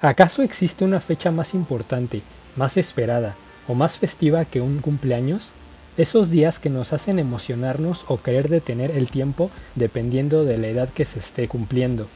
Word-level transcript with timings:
¿Acaso 0.00 0.42
existe 0.42 0.84
una 0.84 1.00
fecha 1.00 1.32
más 1.32 1.54
importante, 1.54 2.22
más 2.54 2.76
esperada 2.76 3.34
o 3.66 3.74
más 3.74 3.98
festiva 3.98 4.44
que 4.44 4.60
un 4.60 4.78
cumpleaños? 4.78 5.48
Esos 5.96 6.30
días 6.30 6.60
que 6.60 6.70
nos 6.70 6.92
hacen 6.92 7.18
emocionarnos 7.18 8.04
o 8.06 8.18
querer 8.18 8.48
detener 8.48 8.92
el 8.92 9.10
tiempo 9.10 9.50
dependiendo 9.74 10.44
de 10.44 10.56
la 10.56 10.68
edad 10.68 10.88
que 10.90 11.04
se 11.04 11.18
esté 11.18 11.48
cumpliendo. 11.48 12.06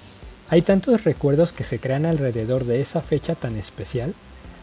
Hay 0.49 0.63
tantos 0.63 1.03
recuerdos 1.03 1.51
que 1.51 1.65
se 1.65 1.81
crean 1.81 2.07
alrededor 2.07 2.67
de 2.67 2.81
esa 2.81 3.01
fecha 3.01 3.35
tan 3.35 3.57
especial, 3.57 4.15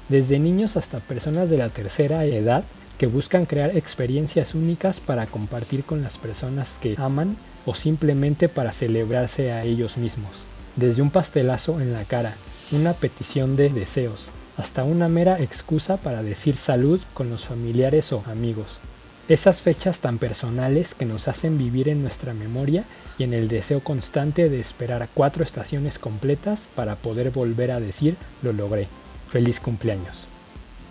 desde 0.07 0.39
niños 0.39 0.77
hasta 0.77 0.99
personas 0.99 1.49
de 1.49 1.57
la 1.57 1.67
tercera 1.67 2.23
edad 2.23 2.63
que 2.97 3.07
buscan 3.07 3.45
crear 3.45 3.75
experiencias 3.75 4.55
únicas 4.55 5.01
para 5.01 5.25
compartir 5.25 5.83
con 5.83 6.04
las 6.04 6.17
personas 6.17 6.70
que 6.81 6.95
aman 6.97 7.36
o 7.65 7.75
simplemente 7.75 8.47
para 8.47 8.71
celebrarse 8.71 9.51
a 9.51 9.65
ellos 9.65 9.97
mismos. 9.97 10.31
Desde 10.77 11.01
un 11.01 11.11
pastelazo 11.11 11.81
en 11.81 11.91
la 11.91 12.05
cara, 12.05 12.36
una 12.71 12.93
petición 12.93 13.55
de 13.55 13.70
deseos, 13.70 14.27
hasta 14.57 14.83
una 14.83 15.07
mera 15.07 15.39
excusa 15.39 15.97
para 15.97 16.21
decir 16.21 16.55
salud 16.55 17.00
con 17.14 17.29
los 17.29 17.45
familiares 17.45 18.11
o 18.14 18.23
amigos. 18.28 18.79
Esas 19.28 19.61
fechas 19.61 20.00
tan 20.00 20.18
personales 20.18 20.95
que 20.95 21.05
nos 21.05 21.28
hacen 21.28 21.57
vivir 21.57 21.87
en 21.87 22.01
nuestra 22.01 22.33
memoria 22.33 22.83
y 23.18 23.23
en 23.23 23.33
el 23.33 23.47
deseo 23.47 23.79
constante 23.82 24.50
de 24.50 24.59
esperar 24.59 25.07
cuatro 25.14 25.43
estaciones 25.43 26.00
completas 26.00 26.68
para 26.75 26.95
poder 26.95 27.29
volver 27.32 27.71
a 27.71 27.79
decir 27.79 28.15
lo 28.42 28.54
logré. 28.54 28.87
Feliz 29.29 29.59
cumpleaños. 29.59 30.23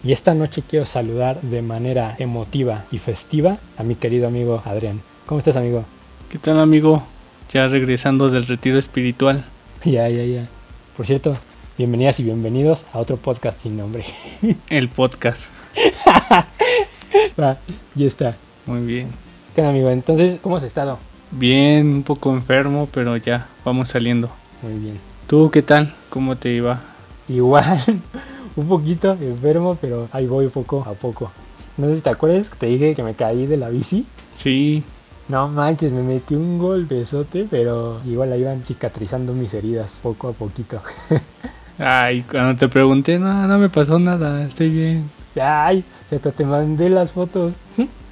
Y 0.04 0.12
esta 0.12 0.34
noche 0.34 0.62
quiero 0.68 0.86
saludar 0.86 1.40
de 1.40 1.62
manera 1.62 2.14
emotiva 2.18 2.84
y 2.92 2.98
festiva 2.98 3.58
a 3.76 3.82
mi 3.82 3.96
querido 3.96 4.28
amigo 4.28 4.62
Adrián. 4.64 5.00
¿Cómo 5.26 5.40
estás 5.40 5.56
amigo? 5.56 5.84
¿Qué 6.30 6.38
tal 6.38 6.60
amigo? 6.60 7.02
Ya 7.52 7.66
regresando 7.66 8.28
del 8.30 8.46
retiro 8.46 8.78
espiritual. 8.78 9.44
Ya, 9.84 10.08
ya, 10.08 10.24
ya. 10.24 10.46
Por 10.96 11.06
cierto, 11.06 11.36
Bienvenidas 11.78 12.18
y 12.18 12.24
bienvenidos 12.24 12.86
a 12.92 12.98
otro 12.98 13.18
podcast 13.18 13.60
sin 13.60 13.76
nombre. 13.76 14.04
El 14.68 14.88
podcast. 14.88 15.44
Va, 17.38 17.56
ya 17.94 18.04
está. 18.04 18.36
Muy 18.66 18.80
bien. 18.80 19.10
¿Qué 19.54 19.62
amigo? 19.62 19.88
Entonces, 19.88 20.40
¿cómo 20.42 20.56
has 20.56 20.64
estado? 20.64 20.98
Bien, 21.30 21.86
un 21.86 22.02
poco 22.02 22.32
enfermo, 22.32 22.88
pero 22.92 23.16
ya 23.16 23.46
vamos 23.64 23.90
saliendo. 23.90 24.28
Muy 24.60 24.72
bien. 24.72 24.98
¿Tú 25.28 25.52
qué 25.52 25.62
tal? 25.62 25.94
¿Cómo 26.10 26.36
te 26.36 26.50
iba? 26.50 26.80
Igual, 27.28 27.80
un 28.56 28.66
poquito 28.66 29.12
enfermo, 29.12 29.78
pero 29.80 30.08
ahí 30.10 30.26
voy 30.26 30.48
poco 30.48 30.82
a 30.84 30.94
poco. 30.94 31.30
No 31.76 31.86
sé 31.86 31.94
si 31.94 32.00
te 32.00 32.10
acuerdas 32.10 32.50
que 32.50 32.56
te 32.56 32.66
dije 32.66 32.96
que 32.96 33.04
me 33.04 33.14
caí 33.14 33.46
de 33.46 33.56
la 33.56 33.68
bici. 33.68 34.04
Sí. 34.34 34.82
No 35.28 35.46
manches, 35.46 35.92
me 35.92 36.02
metí 36.02 36.34
un 36.34 36.58
golpezote, 36.58 37.46
pero 37.48 38.00
igual 38.04 38.32
ahí 38.32 38.40
iban 38.40 38.64
cicatrizando 38.64 39.32
mis 39.32 39.54
heridas 39.54 39.92
poco 40.02 40.26
a 40.26 40.32
poquito. 40.32 40.82
Ay, 41.78 42.22
cuando 42.22 42.56
te 42.56 42.68
pregunté, 42.68 43.18
no, 43.18 43.46
no 43.46 43.58
me 43.58 43.68
pasó 43.68 43.98
nada, 43.98 44.42
estoy 44.42 44.68
bien. 44.68 45.10
Ay, 45.40 45.84
se 46.10 46.18
te 46.18 46.44
mandé 46.44 46.90
las 46.90 47.12
fotos. 47.12 47.52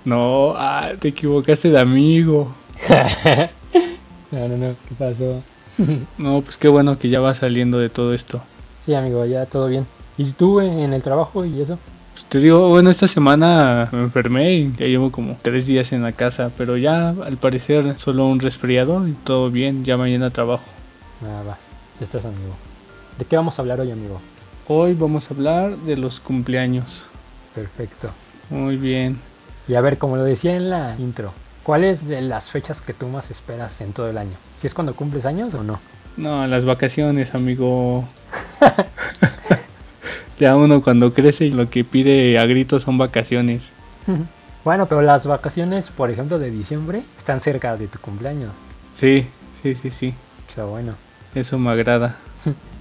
No, 0.05 0.55
ah, 0.57 0.93
te 1.01 1.09
equivocaste 1.09 1.71
de 1.71 1.81
amigo. 1.81 2.55
no, 4.31 4.49
no, 4.49 4.57
no, 4.57 4.75
¿qué 4.89 4.95
pasó? 4.97 5.43
no, 6.19 6.43
pues 6.43 6.59
qué 6.59 6.69
bueno 6.69 6.97
que 6.97 7.09
ya 7.09 7.21
va 7.21 7.35
saliendo 7.35 7.79
de 7.79 7.89
todo 7.89 8.15
esto. 8.15 8.41
Sí, 8.85 8.95
amigo, 8.95 9.25
ya 9.25 9.47
todo 9.47 9.67
bien. 9.67 9.85
¿Y 10.17 10.31
tú 10.31 10.61
en 10.61 10.93
el 10.93 11.03
trabajo 11.03 11.45
y 11.45 11.61
eso? 11.61 11.77
Pues 12.13 12.25
te 12.27 12.39
digo, 12.39 12.69
bueno, 12.69 12.89
esta 12.89 13.09
semana 13.09 13.89
me 13.91 14.03
enfermé 14.03 14.55
y 14.55 14.75
ya 14.79 14.87
llevo 14.87 15.11
como 15.11 15.37
tres 15.43 15.67
días 15.67 15.93
en 15.93 16.03
la 16.03 16.13
casa, 16.13 16.53
pero 16.57 16.77
ya 16.77 17.09
al 17.09 17.37
parecer 17.37 17.99
solo 17.99 18.27
un 18.27 18.39
resfriado 18.39 19.07
y 19.09 19.13
todo 19.13 19.51
bien, 19.51 19.85
ya 19.85 19.97
mañana 19.97 20.31
trabajo. 20.31 20.65
Ah, 21.23 21.43
va, 21.47 21.59
ya 21.99 22.05
estás 22.05 22.25
amigo. 22.25 22.55
¿De 23.19 23.25
qué 23.25 23.37
vamos 23.37 23.59
a 23.59 23.63
hablar 23.63 23.81
hoy, 23.81 23.91
amigo? 23.91 24.21
Hoy 24.69 24.93
vamos 24.93 25.31
a 25.31 25.35
hablar 25.35 25.75
de 25.79 25.97
los 25.97 26.21
cumpleaños. 26.21 27.07
Perfecto. 27.55 28.11
Muy 28.51 28.77
bien. 28.77 29.19
Y 29.67 29.75
a 29.75 29.81
ver, 29.81 29.97
como 29.97 30.19
lo 30.19 30.23
decía 30.23 30.55
en 30.55 30.69
la 30.69 30.97
intro, 30.99 31.33
¿cuáles 31.63 32.07
de 32.07 32.21
las 32.21 32.51
fechas 32.51 32.83
que 32.83 32.93
tú 32.93 33.07
más 33.09 33.31
esperas 33.31 33.81
en 33.81 33.95
todo 33.95 34.11
el 34.11 34.19
año? 34.19 34.37
¿Si 34.61 34.67
es 34.67 34.75
cuando 34.75 34.95
cumples 34.95 35.25
años 35.25 35.55
o 35.55 35.63
no? 35.63 35.81
No, 36.19 36.47
las 36.47 36.67
vacaciones, 36.67 37.35
amigo. 37.35 38.07
ya 40.39 40.55
uno 40.55 40.83
cuando 40.83 41.15
crece 41.15 41.47
y 41.47 41.51
lo 41.53 41.71
que 41.71 41.85
pide 41.85 42.39
a 42.39 42.45
gritos 42.45 42.83
son 42.83 42.99
vacaciones. 42.99 43.73
bueno, 44.65 44.85
pero 44.85 45.01
las 45.01 45.27
vacaciones, 45.27 45.87
por 45.87 46.11
ejemplo, 46.11 46.39
de 46.39 46.51
diciembre, 46.51 47.03
están 47.17 47.41
cerca 47.41 47.79
de 47.79 47.89
tu 47.89 47.99
cumpleaños. 47.99 48.53
Sí, 48.95 49.27
sí, 49.63 49.75
sí, 49.75 49.91
sí. 49.91 50.15
Está 50.47 50.67
bueno. 50.67 50.97
Eso 51.35 51.57
me 51.57 51.71
agrada. 51.71 52.17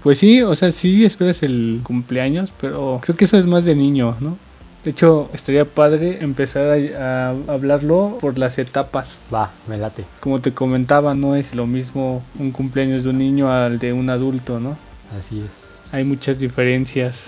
Pues 0.05 0.19
sí, 0.19 0.43
o 0.43 0.55
sea, 0.55 0.71
sí 0.71 1.03
esperas 1.03 1.41
el 1.41 1.79
cumpleaños, 1.81 2.53
pero 2.61 3.01
creo 3.01 3.17
que 3.17 3.25
eso 3.25 3.39
es 3.39 3.47
más 3.47 3.65
de 3.65 3.73
niño, 3.73 4.15
¿no? 4.19 4.37
De 4.83 4.91
hecho, 4.91 5.31
estaría 5.33 5.65
padre 5.65 6.19
empezar 6.21 6.77
a, 6.95 7.29
hablarlo 7.47 8.19
por 8.21 8.37
las 8.37 8.59
etapas. 8.59 9.17
Va, 9.33 9.51
me 9.67 9.79
late. 9.79 10.05
Como 10.19 10.41
te 10.41 10.53
comentaba, 10.53 11.15
no 11.15 11.35
es 11.35 11.55
lo 11.55 11.65
mismo 11.65 12.21
un 12.37 12.51
cumpleaños 12.51 13.03
de 13.03 13.09
un 13.09 13.17
niño 13.17 13.51
al 13.51 13.79
de 13.79 13.93
un 13.93 14.11
adulto, 14.11 14.59
¿no? 14.59 14.77
Así 15.19 15.39
es. 15.39 15.91
Hay 15.91 16.03
muchas 16.03 16.37
diferencias. 16.37 17.23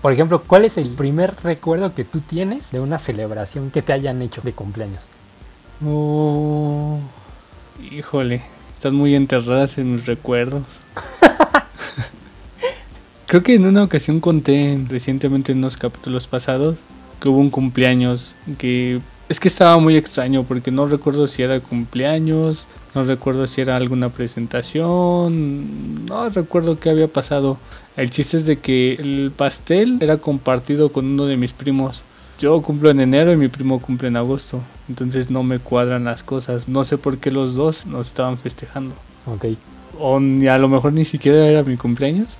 Por 0.00 0.12
ejemplo, 0.12 0.40
¿cuál 0.46 0.64
es 0.64 0.78
el 0.78 0.90
primer 0.90 1.34
recuerdo 1.42 1.96
que 1.96 2.04
tú 2.04 2.20
tienes 2.20 2.70
de 2.70 2.78
una 2.78 3.00
celebración 3.00 3.72
que 3.72 3.82
te 3.82 3.92
hayan 3.92 4.22
hecho 4.22 4.40
de 4.40 4.52
cumpleaños? 4.52 5.02
Oh, 5.84 7.00
híjole, 7.90 8.42
están 8.72 8.94
muy 8.94 9.16
enterradas 9.16 9.78
en 9.78 9.94
mis 9.94 10.06
recuerdos. 10.06 10.78
Creo 13.30 13.44
que 13.44 13.54
en 13.54 13.64
una 13.64 13.84
ocasión 13.84 14.18
conté 14.18 14.76
recientemente 14.88 15.52
en 15.52 15.58
unos 15.58 15.76
capítulos 15.76 16.26
pasados 16.26 16.78
que 17.20 17.28
hubo 17.28 17.38
un 17.38 17.50
cumpleaños 17.50 18.34
que 18.58 19.00
es 19.28 19.38
que 19.38 19.46
estaba 19.46 19.78
muy 19.78 19.96
extraño 19.96 20.42
porque 20.42 20.72
no 20.72 20.88
recuerdo 20.88 21.28
si 21.28 21.44
era 21.44 21.60
cumpleaños, 21.60 22.66
no 22.92 23.04
recuerdo 23.04 23.46
si 23.46 23.60
era 23.60 23.76
alguna 23.76 24.08
presentación, 24.08 26.06
no 26.06 26.28
recuerdo 26.28 26.80
qué 26.80 26.90
había 26.90 27.06
pasado. 27.06 27.56
El 27.96 28.10
chiste 28.10 28.36
es 28.36 28.46
de 28.46 28.58
que 28.58 28.94
el 28.94 29.30
pastel 29.30 29.98
era 30.00 30.16
compartido 30.16 30.90
con 30.90 31.06
uno 31.06 31.26
de 31.26 31.36
mis 31.36 31.52
primos. 31.52 32.02
Yo 32.40 32.60
cumplo 32.62 32.90
en 32.90 32.98
enero 32.98 33.32
y 33.32 33.36
mi 33.36 33.46
primo 33.46 33.80
cumple 33.80 34.08
en 34.08 34.16
agosto. 34.16 34.60
Entonces 34.88 35.30
no 35.30 35.44
me 35.44 35.60
cuadran 35.60 36.02
las 36.02 36.24
cosas. 36.24 36.66
No 36.66 36.82
sé 36.82 36.98
por 36.98 37.18
qué 37.18 37.30
los 37.30 37.54
dos 37.54 37.86
nos 37.86 38.08
estaban 38.08 38.38
festejando. 38.38 38.96
Ok. 39.26 39.44
O 40.00 40.16
a 40.16 40.58
lo 40.58 40.68
mejor 40.68 40.92
ni 40.92 41.04
siquiera 41.04 41.46
era 41.46 41.62
mi 41.62 41.76
cumpleaños. 41.76 42.36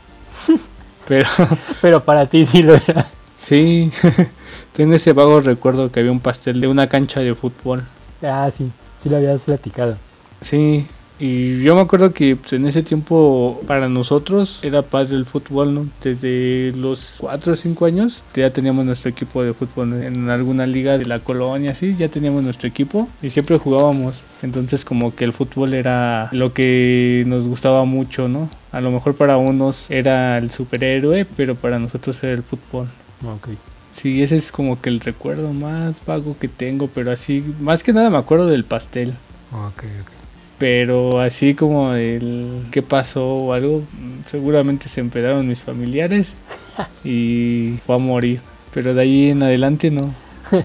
Pero, 1.10 1.28
pero 1.82 2.04
para 2.04 2.26
ti 2.26 2.46
sí 2.46 2.62
lo 2.62 2.76
era. 2.76 3.08
Sí, 3.36 3.90
tengo 4.76 4.94
ese 4.94 5.12
vago 5.12 5.40
recuerdo 5.40 5.90
que 5.90 5.98
había 5.98 6.12
un 6.12 6.20
pastel 6.20 6.60
de 6.60 6.68
una 6.68 6.88
cancha 6.88 7.18
de 7.18 7.34
fútbol. 7.34 7.82
Ah, 8.22 8.48
sí, 8.52 8.70
sí 9.02 9.08
lo 9.08 9.16
habías 9.16 9.42
platicado. 9.42 9.96
Sí, 10.40 10.86
y 11.20 11.62
yo 11.62 11.74
me 11.74 11.82
acuerdo 11.82 12.14
que 12.14 12.34
pues, 12.34 12.54
en 12.54 12.66
ese 12.66 12.82
tiempo 12.82 13.60
para 13.66 13.90
nosotros 13.90 14.58
era 14.62 14.80
padre 14.80 15.16
el 15.16 15.26
fútbol, 15.26 15.74
¿no? 15.74 15.86
Desde 16.02 16.72
los 16.74 17.16
4 17.20 17.52
o 17.52 17.56
5 17.56 17.84
años 17.84 18.22
ya 18.32 18.50
teníamos 18.50 18.86
nuestro 18.86 19.10
equipo 19.10 19.42
de 19.42 19.52
fútbol 19.52 20.02
en 20.02 20.30
alguna 20.30 20.66
liga 20.66 20.96
de 20.96 21.04
la 21.04 21.18
colonia, 21.18 21.74
sí, 21.74 21.94
ya 21.94 22.08
teníamos 22.08 22.42
nuestro 22.42 22.68
equipo 22.68 23.06
y 23.20 23.28
siempre 23.28 23.58
jugábamos. 23.58 24.22
Entonces 24.42 24.86
como 24.86 25.14
que 25.14 25.24
el 25.24 25.34
fútbol 25.34 25.74
era 25.74 26.30
lo 26.32 26.54
que 26.54 27.24
nos 27.26 27.46
gustaba 27.46 27.84
mucho, 27.84 28.26
¿no? 28.26 28.48
A 28.72 28.80
lo 28.80 28.90
mejor 28.90 29.14
para 29.14 29.36
unos 29.36 29.90
era 29.90 30.38
el 30.38 30.50
superhéroe, 30.50 31.26
pero 31.36 31.54
para 31.54 31.78
nosotros 31.78 32.22
era 32.24 32.32
el 32.32 32.42
fútbol. 32.42 32.88
Ok. 33.22 33.48
Sí, 33.92 34.22
ese 34.22 34.36
es 34.36 34.52
como 34.52 34.80
que 34.80 34.88
el 34.88 35.00
recuerdo 35.00 35.52
más 35.52 35.96
vago 36.06 36.34
que 36.38 36.48
tengo, 36.48 36.88
pero 36.88 37.10
así, 37.10 37.44
más 37.60 37.82
que 37.82 37.92
nada 37.92 38.08
me 38.08 38.16
acuerdo 38.16 38.46
del 38.46 38.64
pastel. 38.64 39.10
Ok, 39.52 39.84
ok 40.00 40.19
pero 40.60 41.22
así 41.22 41.54
como 41.54 41.94
el 41.94 42.66
qué 42.70 42.82
pasó 42.82 43.26
o 43.26 43.52
algo, 43.54 43.82
seguramente 44.26 44.90
se 44.90 45.00
empezaron 45.00 45.48
mis 45.48 45.62
familiares 45.62 46.34
y 47.02 47.78
fue 47.86 47.94
a 47.94 47.98
morir. 47.98 48.42
Pero 48.74 48.92
de 48.92 49.00
ahí 49.00 49.30
en 49.30 49.42
adelante 49.42 49.90
no. 49.90 50.02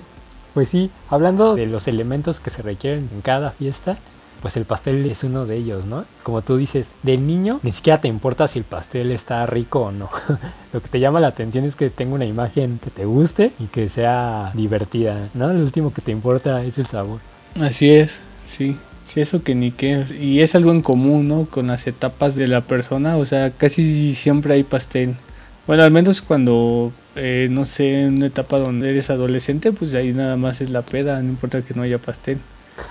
Pues 0.53 0.69
sí, 0.69 0.89
hablando 1.09 1.55
de 1.55 1.65
los 1.65 1.87
elementos 1.89 2.39
que 2.39 2.49
se 2.49 2.61
requieren 2.61 3.09
en 3.13 3.19
cada 3.21 3.51
fiesta, 3.51 3.97
pues 4.41 4.55
el 4.55 4.63
pastel 4.63 5.05
es 5.05 5.25
uno 5.25 5.45
de 5.45 5.57
ellos, 5.57 5.85
¿no? 5.85 6.05
Como 6.23 6.41
tú 6.41 6.55
dices, 6.55 6.87
de 7.03 7.17
niño 7.17 7.59
ni 7.61 7.73
siquiera 7.73 7.99
te 7.99 8.07
importa 8.07 8.47
si 8.47 8.59
el 8.59 8.65
pastel 8.65 9.11
está 9.11 9.45
rico 9.45 9.81
o 9.81 9.91
no. 9.91 10.09
Lo 10.73 10.81
que 10.81 10.87
te 10.87 11.01
llama 11.01 11.19
la 11.19 11.27
atención 11.27 11.65
es 11.65 11.75
que 11.75 11.89
tenga 11.89 12.15
una 12.15 12.25
imagen 12.25 12.79
que 12.81 12.89
te 12.89 13.03
guste 13.03 13.51
y 13.59 13.65
que 13.65 13.89
sea 13.89 14.51
divertida, 14.53 15.29
¿no? 15.33 15.51
Lo 15.51 15.61
último 15.61 15.93
que 15.93 16.01
te 16.01 16.11
importa 16.11 16.63
es 16.63 16.77
el 16.77 16.87
sabor. 16.87 17.19
Así 17.59 17.89
es, 17.91 18.19
sí. 18.45 18.77
Sí, 19.05 19.21
eso 19.21 19.43
que 19.43 19.55
ni 19.55 19.71
qué. 19.71 20.05
Y 20.19 20.41
es 20.41 20.55
algo 20.55 20.71
en 20.71 20.81
común, 20.81 21.27
¿no? 21.27 21.45
Con 21.45 21.67
las 21.67 21.87
etapas 21.87 22.35
de 22.35 22.47
la 22.47 22.61
persona. 22.61 23.17
O 23.17 23.25
sea, 23.25 23.51
casi 23.51 24.15
siempre 24.15 24.55
hay 24.55 24.63
pastel. 24.63 25.15
Bueno, 25.67 25.83
al 25.83 25.91
menos 25.91 26.21
cuando, 26.21 26.91
eh, 27.15 27.47
no 27.49 27.65
sé, 27.65 28.03
en 28.03 28.17
una 28.17 28.27
etapa 28.27 28.59
donde 28.59 28.89
eres 28.89 29.09
adolescente, 29.09 29.71
pues 29.71 29.93
ahí 29.95 30.13
nada 30.13 30.37
más 30.37 30.61
es 30.61 30.69
la 30.69 30.83
peda, 30.83 31.21
no 31.21 31.29
importa 31.29 31.61
que 31.61 31.73
no 31.73 31.81
haya 31.81 31.97
pastel. 31.97 32.37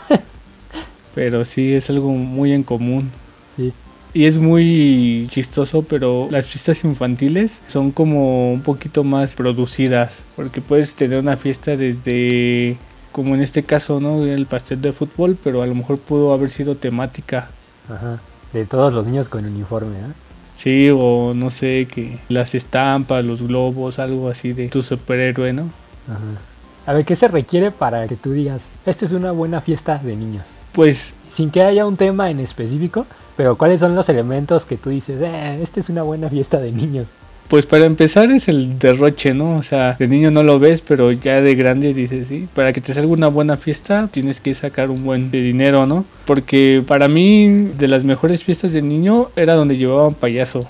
Pero 1.14 1.44
sí, 1.44 1.72
es 1.74 1.90
algo 1.90 2.10
muy 2.10 2.52
en 2.52 2.62
común. 2.64 3.10
Sí. 3.56 3.72
y 4.12 4.24
es 4.24 4.38
muy 4.38 5.28
chistoso, 5.30 5.82
pero 5.82 6.26
las 6.30 6.46
fiestas 6.46 6.82
infantiles 6.84 7.60
son 7.68 7.92
como 7.92 8.52
un 8.52 8.62
poquito 8.62 9.04
más 9.04 9.36
producidas, 9.36 10.18
porque 10.34 10.60
puedes 10.60 10.94
tener 10.94 11.20
una 11.20 11.36
fiesta 11.36 11.76
desde, 11.76 12.76
como 13.14 13.36
en 13.36 13.42
este 13.42 13.62
caso, 13.62 14.00
¿no? 14.00 14.24
El 14.24 14.46
pastel 14.46 14.82
de 14.82 14.92
fútbol, 14.92 15.38
pero 15.42 15.62
a 15.62 15.66
lo 15.68 15.74
mejor 15.76 15.98
pudo 15.98 16.32
haber 16.32 16.50
sido 16.50 16.74
temática. 16.74 17.48
Ajá. 17.88 18.18
De 18.52 18.64
todos 18.64 18.92
los 18.92 19.06
niños 19.06 19.28
con 19.28 19.44
uniforme, 19.44 19.96
¿eh? 19.98 20.12
Sí, 20.56 20.90
o 20.92 21.32
no 21.32 21.50
sé, 21.50 21.86
que 21.88 22.18
las 22.28 22.56
estampas, 22.56 23.24
los 23.24 23.40
globos, 23.40 24.00
algo 24.00 24.28
así 24.28 24.52
de 24.52 24.68
tu 24.68 24.82
superhéroe, 24.82 25.52
¿no? 25.52 25.70
Ajá. 26.08 26.90
A 26.90 26.92
ver, 26.92 27.04
¿qué 27.04 27.14
se 27.14 27.28
requiere 27.28 27.70
para 27.70 28.08
que 28.08 28.16
tú 28.16 28.32
digas, 28.32 28.66
esta 28.84 29.04
es 29.04 29.12
una 29.12 29.30
buena 29.30 29.60
fiesta 29.60 29.98
de 29.98 30.16
niños? 30.16 30.42
Pues 30.72 31.14
Sin 31.32 31.52
que 31.52 31.62
haya 31.62 31.86
un 31.86 31.96
tema 31.96 32.32
en 32.32 32.40
específico, 32.40 33.06
pero 33.36 33.56
¿cuáles 33.56 33.78
son 33.78 33.94
los 33.94 34.08
elementos 34.08 34.64
que 34.64 34.76
tú 34.76 34.90
dices, 34.90 35.22
eh, 35.22 35.62
esta 35.62 35.78
es 35.78 35.88
una 35.88 36.02
buena 36.02 36.28
fiesta 36.28 36.58
de 36.58 36.72
niños? 36.72 37.06
Pues 37.48 37.66
para 37.66 37.84
empezar 37.84 38.30
es 38.30 38.48
el 38.48 38.78
derroche, 38.78 39.34
¿no? 39.34 39.58
O 39.58 39.62
sea, 39.62 39.96
de 39.98 40.08
niño 40.08 40.30
no 40.30 40.42
lo 40.42 40.58
ves, 40.58 40.80
pero 40.80 41.12
ya 41.12 41.42
de 41.42 41.54
grande 41.54 41.92
dices, 41.92 42.28
sí, 42.28 42.48
para 42.54 42.72
que 42.72 42.80
te 42.80 42.94
salga 42.94 43.12
una 43.12 43.28
buena 43.28 43.56
fiesta 43.56 44.08
tienes 44.10 44.40
que 44.40 44.54
sacar 44.54 44.90
un 44.90 45.04
buen 45.04 45.30
de 45.30 45.42
dinero, 45.42 45.86
¿no? 45.86 46.06
Porque 46.24 46.82
para 46.86 47.06
mí 47.06 47.48
de 47.78 47.86
las 47.86 48.02
mejores 48.04 48.44
fiestas 48.44 48.72
de 48.72 48.80
niño 48.80 49.28
era 49.36 49.54
donde 49.54 49.76
llevaban 49.76 50.14
payaso. 50.14 50.68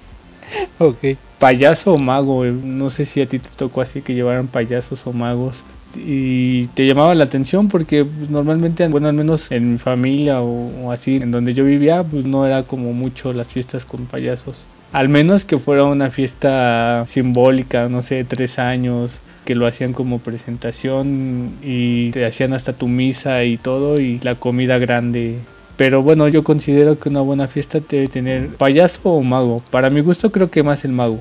Ok. 0.79 1.17
Payaso 1.41 1.95
o 1.95 1.99
mago, 1.99 2.45
eh, 2.45 2.53
no 2.53 2.89
sé 2.89 3.05
si 3.05 3.21
a 3.21 3.27
ti 3.27 3.41
te 3.41 3.49
tocó 3.57 3.81
así 3.81 4.03
que 4.03 4.15
llevaran 4.15 4.47
payasos 4.47 5.05
o 5.07 5.13
magos. 5.13 5.65
Y 5.97 6.67
te 6.69 6.87
llamaba 6.87 7.15
la 7.15 7.25
atención 7.25 7.69
porque 7.69 8.05
pues, 8.05 8.31
normalmente, 8.31 8.87
bueno, 8.89 9.09
al 9.09 9.15
menos 9.15 9.51
en 9.51 9.73
mi 9.73 9.79
familia 9.79 10.43
o, 10.43 10.71
o 10.85 10.93
así, 10.93 11.17
en 11.17 11.33
donde 11.33 11.55
yo 11.55 11.65
vivía, 11.65 12.05
pues 12.05 12.25
no 12.25 12.47
era 12.47 12.63
como 12.63 12.93
mucho 12.93 13.33
las 13.33 13.49
fiestas 13.49 13.85
con 13.85 14.07
payasos. 14.07 14.63
Al 14.95 15.09
menos 15.09 15.45
que 15.45 15.59
fuera 15.59 15.83
una 15.83 16.11
fiesta 16.11 17.05
simbólica, 17.09 17.89
no 17.89 18.01
sé, 18.01 18.23
tres 18.23 18.61
años, 18.61 19.11
que 19.45 19.57
lo 19.57 19.67
hacían 19.67 19.93
como 19.93 20.21
presentación 20.21 21.51
y 21.65 22.13
te 22.13 22.25
hacían 22.25 22.53
hasta 22.53 22.75
tu 22.75 22.87
misa 22.87 23.43
y 23.43 23.57
todo 23.57 23.99
y 24.01 24.21
la 24.21 24.37
comida 24.37 24.79
grande. 24.79 25.41
Pero 25.77 26.05
bueno, 26.05 26.29
yo 26.29 26.45
considero 26.45 26.97
que 27.01 27.09
una 27.09 27.23
buena 27.23 27.49
fiesta 27.49 27.81
debe 27.81 28.07
tener 28.07 28.51
payaso 28.51 29.01
o 29.11 29.21
mago. 29.21 29.61
Para 29.73 29.91
mi 29.91 30.01
gusto 30.01 30.31
creo 30.31 30.49
que 30.49 30.63
más 30.63 30.85
el 30.85 30.93
mago. 30.93 31.19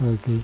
Ok. 0.00 0.34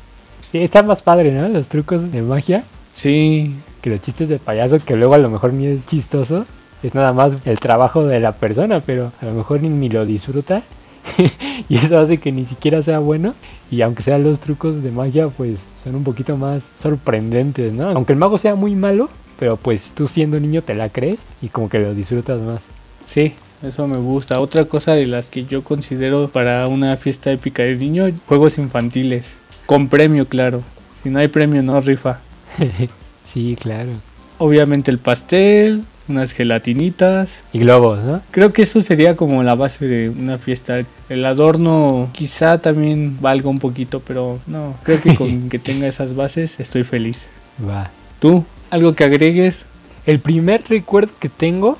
Sí, 0.51 0.59
está 0.59 0.83
más 0.83 1.03
padre, 1.03 1.33
¿no? 1.33 1.51
Los 1.51 1.69
trucos 1.69 2.11
de 2.11 2.23
magia 2.23 2.65
Sí, 2.95 3.57
que 3.83 3.91
los 3.91 4.01
chistes 4.01 4.31
de 4.31 4.39
payaso, 4.39 4.79
que 4.79 4.97
luego 4.97 5.13
a 5.13 5.19
lo 5.19 5.29
mejor 5.29 5.53
ni 5.53 5.67
es 5.67 5.87
chistoso. 5.87 6.47
Es 6.83 6.95
nada 6.95 7.13
más 7.13 7.35
el 7.45 7.61
trabajo 7.61 8.07
de 8.07 8.21
la 8.21 8.33
persona, 8.33 8.81
pero 8.81 9.13
a 9.21 9.27
lo 9.27 9.33
mejor 9.33 9.61
ni, 9.61 9.69
ni 9.69 9.91
lo 9.91 10.07
disfruta. 10.07 10.63
y 11.69 11.77
eso 11.77 11.99
hace 11.99 12.19
que 12.19 12.33
ni 12.33 12.45
siquiera 12.45 12.83
sea 12.83 12.99
bueno. 12.99 13.35
Y 13.71 13.83
aunque 13.83 14.03
sean 14.03 14.25
los 14.25 14.41
trucos 14.41 14.83
de 14.83 14.91
magia, 14.91 15.29
pues 15.29 15.67
son 15.83 15.95
un 15.95 16.05
poquito 16.05 16.37
más 16.37 16.71
sorprendentes, 16.79 17.73
¿no? 17.73 17.89
Aunque 17.91 18.13
el 18.13 18.19
mago 18.19 18.37
sea 18.37 18.57
muy 18.57 18.75
malo, 18.75 19.09
pero 19.39 19.57
pues 19.57 19.93
tú 19.95 20.09
siendo 20.09 20.41
niño 20.41 20.63
te 20.63 20.75
la 20.75 20.89
crees 20.89 21.19
y 21.41 21.49
como 21.49 21.69
que 21.69 21.79
lo 21.79 21.95
disfrutas 21.95 22.41
más. 22.41 22.61
Sí, 23.05 23.33
eso 23.63 23.87
me 23.87 23.99
gusta. 23.99 24.41
Otra 24.41 24.65
cosa 24.65 24.95
de 24.95 25.07
las 25.07 25.31
que 25.31 25.45
yo 25.45 25.63
considero 25.63 26.29
para 26.29 26.67
una 26.67 26.97
fiesta 26.97 27.31
épica 27.31 27.63
de 27.63 27.77
niño, 27.77 28.11
juegos 28.27 28.59
infantiles. 28.59 29.37
Con 29.67 29.89
premio, 29.89 30.27
claro. 30.27 30.63
Si 30.95 31.11
no 31.11 31.19
hay 31.19 31.29
premio, 31.29 31.63
no 31.63 31.81
rifa. 31.81 32.21
sí, 33.33 33.57
claro. 33.61 33.91
Obviamente 34.39 34.91
el 34.91 34.99
pastel, 34.99 35.85
unas 36.11 36.33
gelatinitas. 36.33 37.43
Y 37.53 37.61
globos, 37.61 38.01
¿no? 38.01 38.21
Creo 38.31 38.53
que 38.53 38.63
eso 38.63 38.81
sería 38.81 39.17
como 39.17 39.43
la 39.43 39.55
base 39.55 39.87
de 39.87 40.11
una 40.11 40.39
fiesta. 40.39 40.81
El 41.09 41.25
adorno 41.25 42.11
quizá 42.13 42.59
también 42.59 43.17
valga 43.21 43.49
un 43.49 43.59
poquito, 43.59 44.01
pero 44.01 44.39
no, 44.47 44.75
creo 44.83 45.01
que 45.01 45.15
con 45.15 45.49
que 45.49 45.59
tenga 45.59 45.87
esas 45.87 46.15
bases 46.15 46.61
estoy 46.61 46.85
feliz. 46.85 47.27
Va. 47.67 47.91
¿Tú? 48.21 48.45
¿Algo 48.71 48.95
que 48.95 49.05
agregues? 49.05 49.67
El 50.07 50.21
primer 50.21 50.65
recuerdo 50.69 51.13
que 51.19 51.29
tengo, 51.29 51.79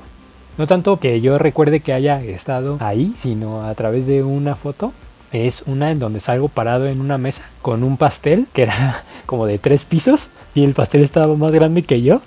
no 0.57 0.67
tanto 0.67 0.99
que 0.99 1.21
yo 1.21 1.37
recuerde 1.37 1.79
que 1.79 1.93
haya 1.93 2.21
estado 2.21 2.77
ahí, 2.79 3.13
sino 3.15 3.63
a 3.63 3.73
través 3.75 4.07
de 4.07 4.23
una 4.23 4.55
foto, 4.55 4.93
es 5.31 5.63
una 5.65 5.91
en 5.91 5.99
donde 5.99 6.19
salgo 6.19 6.49
parado 6.49 6.87
en 6.87 6.99
una 7.01 7.17
mesa 7.17 7.41
con 7.61 7.83
un 7.83 7.97
pastel 7.97 8.47
que 8.53 8.63
era 8.63 9.03
como 9.25 9.45
de 9.45 9.57
tres 9.57 9.85
pisos 9.85 10.27
y 10.53 10.63
el 10.63 10.73
pastel 10.73 11.03
estaba 11.03 11.35
más 11.35 11.51
grande 11.51 11.83
que 11.83 12.01
yo. 12.01 12.21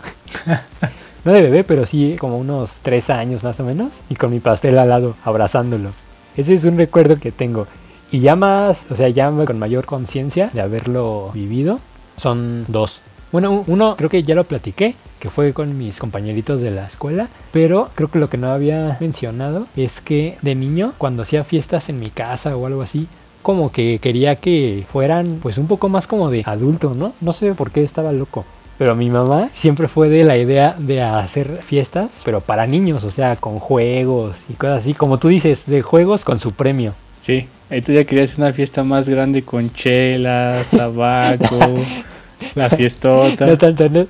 No 1.25 1.32
de 1.32 1.41
bebé, 1.41 1.65
pero 1.65 1.87
sí 1.87 2.17
como 2.19 2.37
unos 2.37 2.79
tres 2.82 3.09
años 3.09 3.43
más 3.43 3.59
o 3.61 3.65
menos. 3.65 3.93
Y 4.11 4.17
con 4.17 4.31
mi 4.31 4.41
pastel 4.41 4.79
al 4.79 4.91
lado, 4.91 5.15
abrazándolo. 5.25 5.91
Ese 6.37 6.55
es 6.55 6.65
un 6.65 6.76
recuerdo 6.76 7.17
que 7.17 7.32
tengo. 7.32 7.67
Y 8.11 8.21
ya 8.21 8.37
más, 8.37 8.87
o 8.91 8.94
sea, 8.94 9.09
ya 9.09 9.31
con 9.31 9.59
mayor 9.59 9.87
conciencia 9.87 10.50
de 10.53 10.61
haberlo 10.61 11.31
vivido, 11.32 11.81
son 12.17 12.67
dos. 12.69 13.00
Bueno, 13.32 13.65
uno 13.67 13.97
creo 13.97 14.11
que 14.11 14.23
ya 14.23 14.35
lo 14.35 14.44
platiqué, 14.44 14.94
que 15.19 15.31
fue 15.31 15.53
con 15.53 15.76
mis 15.76 15.99
compañeritos 15.99 16.61
de 16.61 16.71
la 16.71 16.87
escuela, 16.87 17.29
pero 17.50 17.88
creo 17.94 18.11
que 18.11 18.19
lo 18.19 18.29
que 18.29 18.37
no 18.37 18.53
había 18.53 18.97
mencionado 19.00 19.67
es 19.77 20.00
que 20.00 20.37
de 20.43 20.55
niño, 20.55 20.93
cuando 20.99 21.23
hacía 21.23 21.43
fiestas 21.43 21.88
en 21.88 21.99
mi 21.99 22.11
casa 22.11 22.56
o 22.56 22.67
algo 22.67 22.82
así, 22.82 23.09
como 23.43 23.73
que 23.73 23.99
quería 24.00 24.37
que 24.37 24.87
fueran 24.88 25.41
pues 25.43 25.59
un 25.59 25.67
poco 25.67 25.88
más 25.88 26.06
como 26.06 26.31
de 26.31 26.43
adulto, 26.47 26.94
¿no? 26.94 27.15
No 27.20 27.32
sé 27.32 27.55
por 27.55 27.70
qué 27.73 27.82
estaba 27.82 28.12
loco. 28.12 28.44
Pero 28.79 28.97
mi 28.97 29.09
mamá 29.09 29.50
siempre 29.55 29.87
fue 29.87 30.09
de 30.09 30.25
la 30.25 30.37
idea 30.37 30.75
de 30.76 31.00
hacer 31.03 31.62
fiestas, 31.62 32.11
pero 32.25 32.41
para 32.41 32.67
niños, 32.67 33.05
o 33.05 33.11
sea, 33.11 33.37
con 33.37 33.59
juegos 33.59 34.44
y 34.49 34.55
cosas 34.55 34.82
así, 34.82 34.94
como 34.94 35.19
tú 35.19 35.29
dices, 35.29 35.67
de 35.67 35.82
juegos 35.82 36.25
con 36.25 36.41
su 36.41 36.53
premio. 36.53 36.93
Sí, 37.21 37.47
ahí 37.71 37.81
tú 37.82 37.93
ya 37.93 38.05
querías 38.05 38.37
una 38.37 38.53
fiesta 38.53 38.82
más 38.82 39.09
grande 39.09 39.43
con 39.43 39.73
chelas, 39.73 40.67
tabaco, 40.69 41.76
la 42.55 42.69
fiestota. 42.69 43.47
No 43.47 43.56
tanto, 43.56 43.88
¿no? 43.88 44.06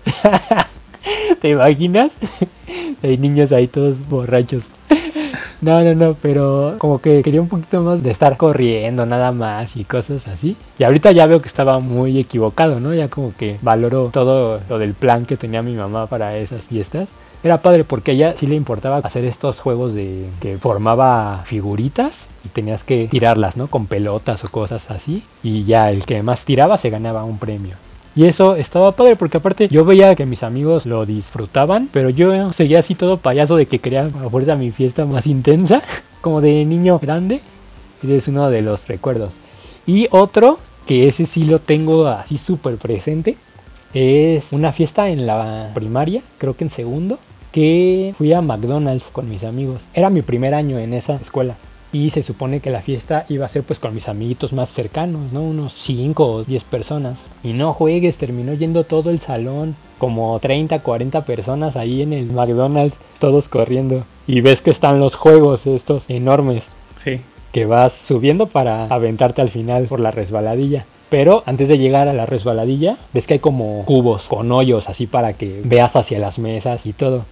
¿Te 1.40 1.50
imaginas? 1.50 2.12
Hay 3.02 3.18
niños 3.18 3.52
ahí 3.52 3.68
todos 3.68 3.98
borrachos. 4.08 4.64
No, 5.64 5.82
no, 5.82 5.94
no, 5.94 6.14
pero 6.20 6.74
como 6.76 7.00
que 7.00 7.22
quería 7.22 7.40
un 7.40 7.48
poquito 7.48 7.80
más 7.80 8.02
de 8.02 8.10
estar 8.10 8.36
corriendo 8.36 9.06
nada 9.06 9.32
más 9.32 9.76
y 9.76 9.84
cosas 9.84 10.28
así. 10.28 10.58
Y 10.78 10.84
ahorita 10.84 11.10
ya 11.12 11.24
veo 11.24 11.40
que 11.40 11.48
estaba 11.48 11.78
muy 11.78 12.18
equivocado, 12.18 12.80
¿no? 12.80 12.92
Ya 12.92 13.08
como 13.08 13.34
que 13.34 13.56
valoro 13.62 14.10
todo 14.12 14.60
lo 14.68 14.78
del 14.78 14.92
plan 14.92 15.24
que 15.24 15.38
tenía 15.38 15.62
mi 15.62 15.74
mamá 15.74 16.06
para 16.06 16.36
esas 16.36 16.64
fiestas. 16.64 17.08
Era 17.42 17.62
padre 17.62 17.84
porque 17.84 18.10
a 18.10 18.14
ella 18.14 18.34
sí 18.36 18.46
le 18.46 18.56
importaba 18.56 18.98
hacer 18.98 19.24
estos 19.24 19.60
juegos 19.60 19.94
de 19.94 20.28
que 20.38 20.58
formaba 20.58 21.40
figuritas 21.46 22.12
y 22.44 22.48
tenías 22.48 22.84
que 22.84 23.08
tirarlas, 23.08 23.56
¿no? 23.56 23.68
Con 23.68 23.86
pelotas 23.86 24.44
o 24.44 24.50
cosas 24.50 24.90
así. 24.90 25.22
Y 25.42 25.64
ya 25.64 25.90
el 25.90 26.04
que 26.04 26.22
más 26.22 26.44
tiraba 26.44 26.76
se 26.76 26.90
ganaba 26.90 27.24
un 27.24 27.38
premio. 27.38 27.76
Y 28.16 28.26
eso 28.26 28.54
estaba 28.54 28.92
padre 28.92 29.16
porque 29.16 29.38
aparte 29.38 29.68
yo 29.68 29.84
veía 29.84 30.14
que 30.14 30.24
mis 30.24 30.44
amigos 30.44 30.86
lo 30.86 31.04
disfrutaban, 31.04 31.88
pero 31.92 32.10
yo 32.10 32.52
seguía 32.52 32.78
así 32.78 32.94
todo 32.94 33.16
payaso 33.16 33.56
de 33.56 33.66
que 33.66 33.80
quería 33.80 34.04
a 34.04 34.30
fuerza 34.30 34.54
mi 34.54 34.70
fiesta 34.70 35.04
más 35.04 35.26
intensa, 35.26 35.82
como 36.20 36.40
de 36.40 36.64
niño 36.64 36.98
grande. 37.00 37.40
Ese 38.02 38.16
es 38.16 38.28
uno 38.28 38.50
de 38.50 38.62
los 38.62 38.86
recuerdos. 38.86 39.34
Y 39.86 40.06
otro, 40.10 40.58
que 40.86 41.08
ese 41.08 41.26
sí 41.26 41.44
lo 41.44 41.58
tengo 41.58 42.06
así 42.06 42.38
súper 42.38 42.76
presente, 42.76 43.36
es 43.94 44.52
una 44.52 44.72
fiesta 44.72 45.08
en 45.08 45.26
la 45.26 45.70
primaria, 45.74 46.22
creo 46.38 46.56
que 46.56 46.64
en 46.64 46.70
segundo, 46.70 47.18
que 47.50 48.14
fui 48.18 48.32
a 48.32 48.42
McDonald's 48.42 49.06
con 49.12 49.28
mis 49.28 49.44
amigos. 49.44 49.82
Era 49.94 50.10
mi 50.10 50.22
primer 50.22 50.54
año 50.54 50.78
en 50.78 50.94
esa 50.94 51.16
escuela. 51.16 51.56
Y 51.94 52.10
se 52.10 52.22
supone 52.22 52.58
que 52.58 52.70
la 52.70 52.82
fiesta 52.82 53.24
iba 53.28 53.46
a 53.46 53.48
ser 53.48 53.62
pues 53.62 53.78
con 53.78 53.94
mis 53.94 54.08
amiguitos 54.08 54.52
más 54.52 54.68
cercanos, 54.68 55.32
¿no? 55.32 55.42
Unos 55.42 55.74
5 55.74 56.26
o 56.26 56.42
10 56.42 56.64
personas. 56.64 57.20
Y 57.44 57.52
no 57.52 57.72
juegues, 57.72 58.18
terminó 58.18 58.52
yendo 58.52 58.82
todo 58.82 59.10
el 59.10 59.20
salón, 59.20 59.76
como 59.98 60.36
30, 60.40 60.80
40 60.80 61.24
personas 61.24 61.76
ahí 61.76 62.02
en 62.02 62.12
el 62.12 62.32
McDonald's, 62.32 62.96
todos 63.20 63.48
corriendo. 63.48 64.02
Y 64.26 64.40
ves 64.40 64.60
que 64.60 64.72
están 64.72 64.98
los 64.98 65.14
juegos 65.14 65.68
estos 65.68 66.10
enormes 66.10 66.66
Sí, 66.96 67.20
que 67.52 67.64
vas 67.64 67.92
subiendo 67.92 68.46
para 68.46 68.86
aventarte 68.86 69.40
al 69.40 69.50
final 69.50 69.84
por 69.84 70.00
la 70.00 70.10
resbaladilla. 70.10 70.86
Pero 71.10 71.44
antes 71.46 71.68
de 71.68 71.78
llegar 71.78 72.08
a 72.08 72.12
la 72.12 72.26
resbaladilla, 72.26 72.96
ves 73.12 73.28
que 73.28 73.34
hay 73.34 73.40
como 73.40 73.84
cubos 73.84 74.26
con 74.26 74.50
hoyos 74.50 74.88
así 74.88 75.06
para 75.06 75.34
que 75.34 75.60
veas 75.64 75.94
hacia 75.94 76.18
las 76.18 76.40
mesas 76.40 76.86
y 76.86 76.92
todo. 76.92 77.24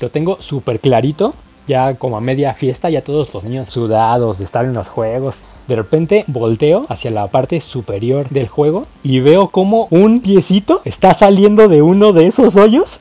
Lo 0.00 0.10
tengo 0.10 0.42
súper 0.42 0.80
clarito. 0.80 1.34
Ya 1.68 1.96
como 1.96 2.16
a 2.16 2.22
media 2.22 2.54
fiesta, 2.54 2.88
ya 2.88 3.02
todos 3.02 3.34
los 3.34 3.44
niños 3.44 3.68
sudados 3.68 4.38
de 4.38 4.44
estar 4.44 4.64
en 4.64 4.72
los 4.72 4.88
juegos. 4.88 5.42
De 5.66 5.76
repente 5.76 6.24
volteo 6.26 6.86
hacia 6.88 7.10
la 7.10 7.26
parte 7.26 7.60
superior 7.60 8.26
del 8.30 8.48
juego 8.48 8.86
y 9.02 9.20
veo 9.20 9.50
como 9.50 9.86
un 9.90 10.22
piecito 10.22 10.80
está 10.86 11.12
saliendo 11.12 11.68
de 11.68 11.82
uno 11.82 12.14
de 12.14 12.26
esos 12.26 12.56
hoyos, 12.56 13.00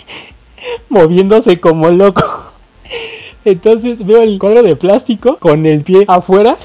moviéndose 0.90 1.56
como 1.56 1.88
loco. 1.88 2.22
Entonces 3.46 4.04
veo 4.04 4.20
el 4.20 4.38
cuadro 4.38 4.62
de 4.62 4.76
plástico 4.76 5.38
con 5.38 5.64
el 5.64 5.80
pie 5.80 6.04
afuera 6.08 6.58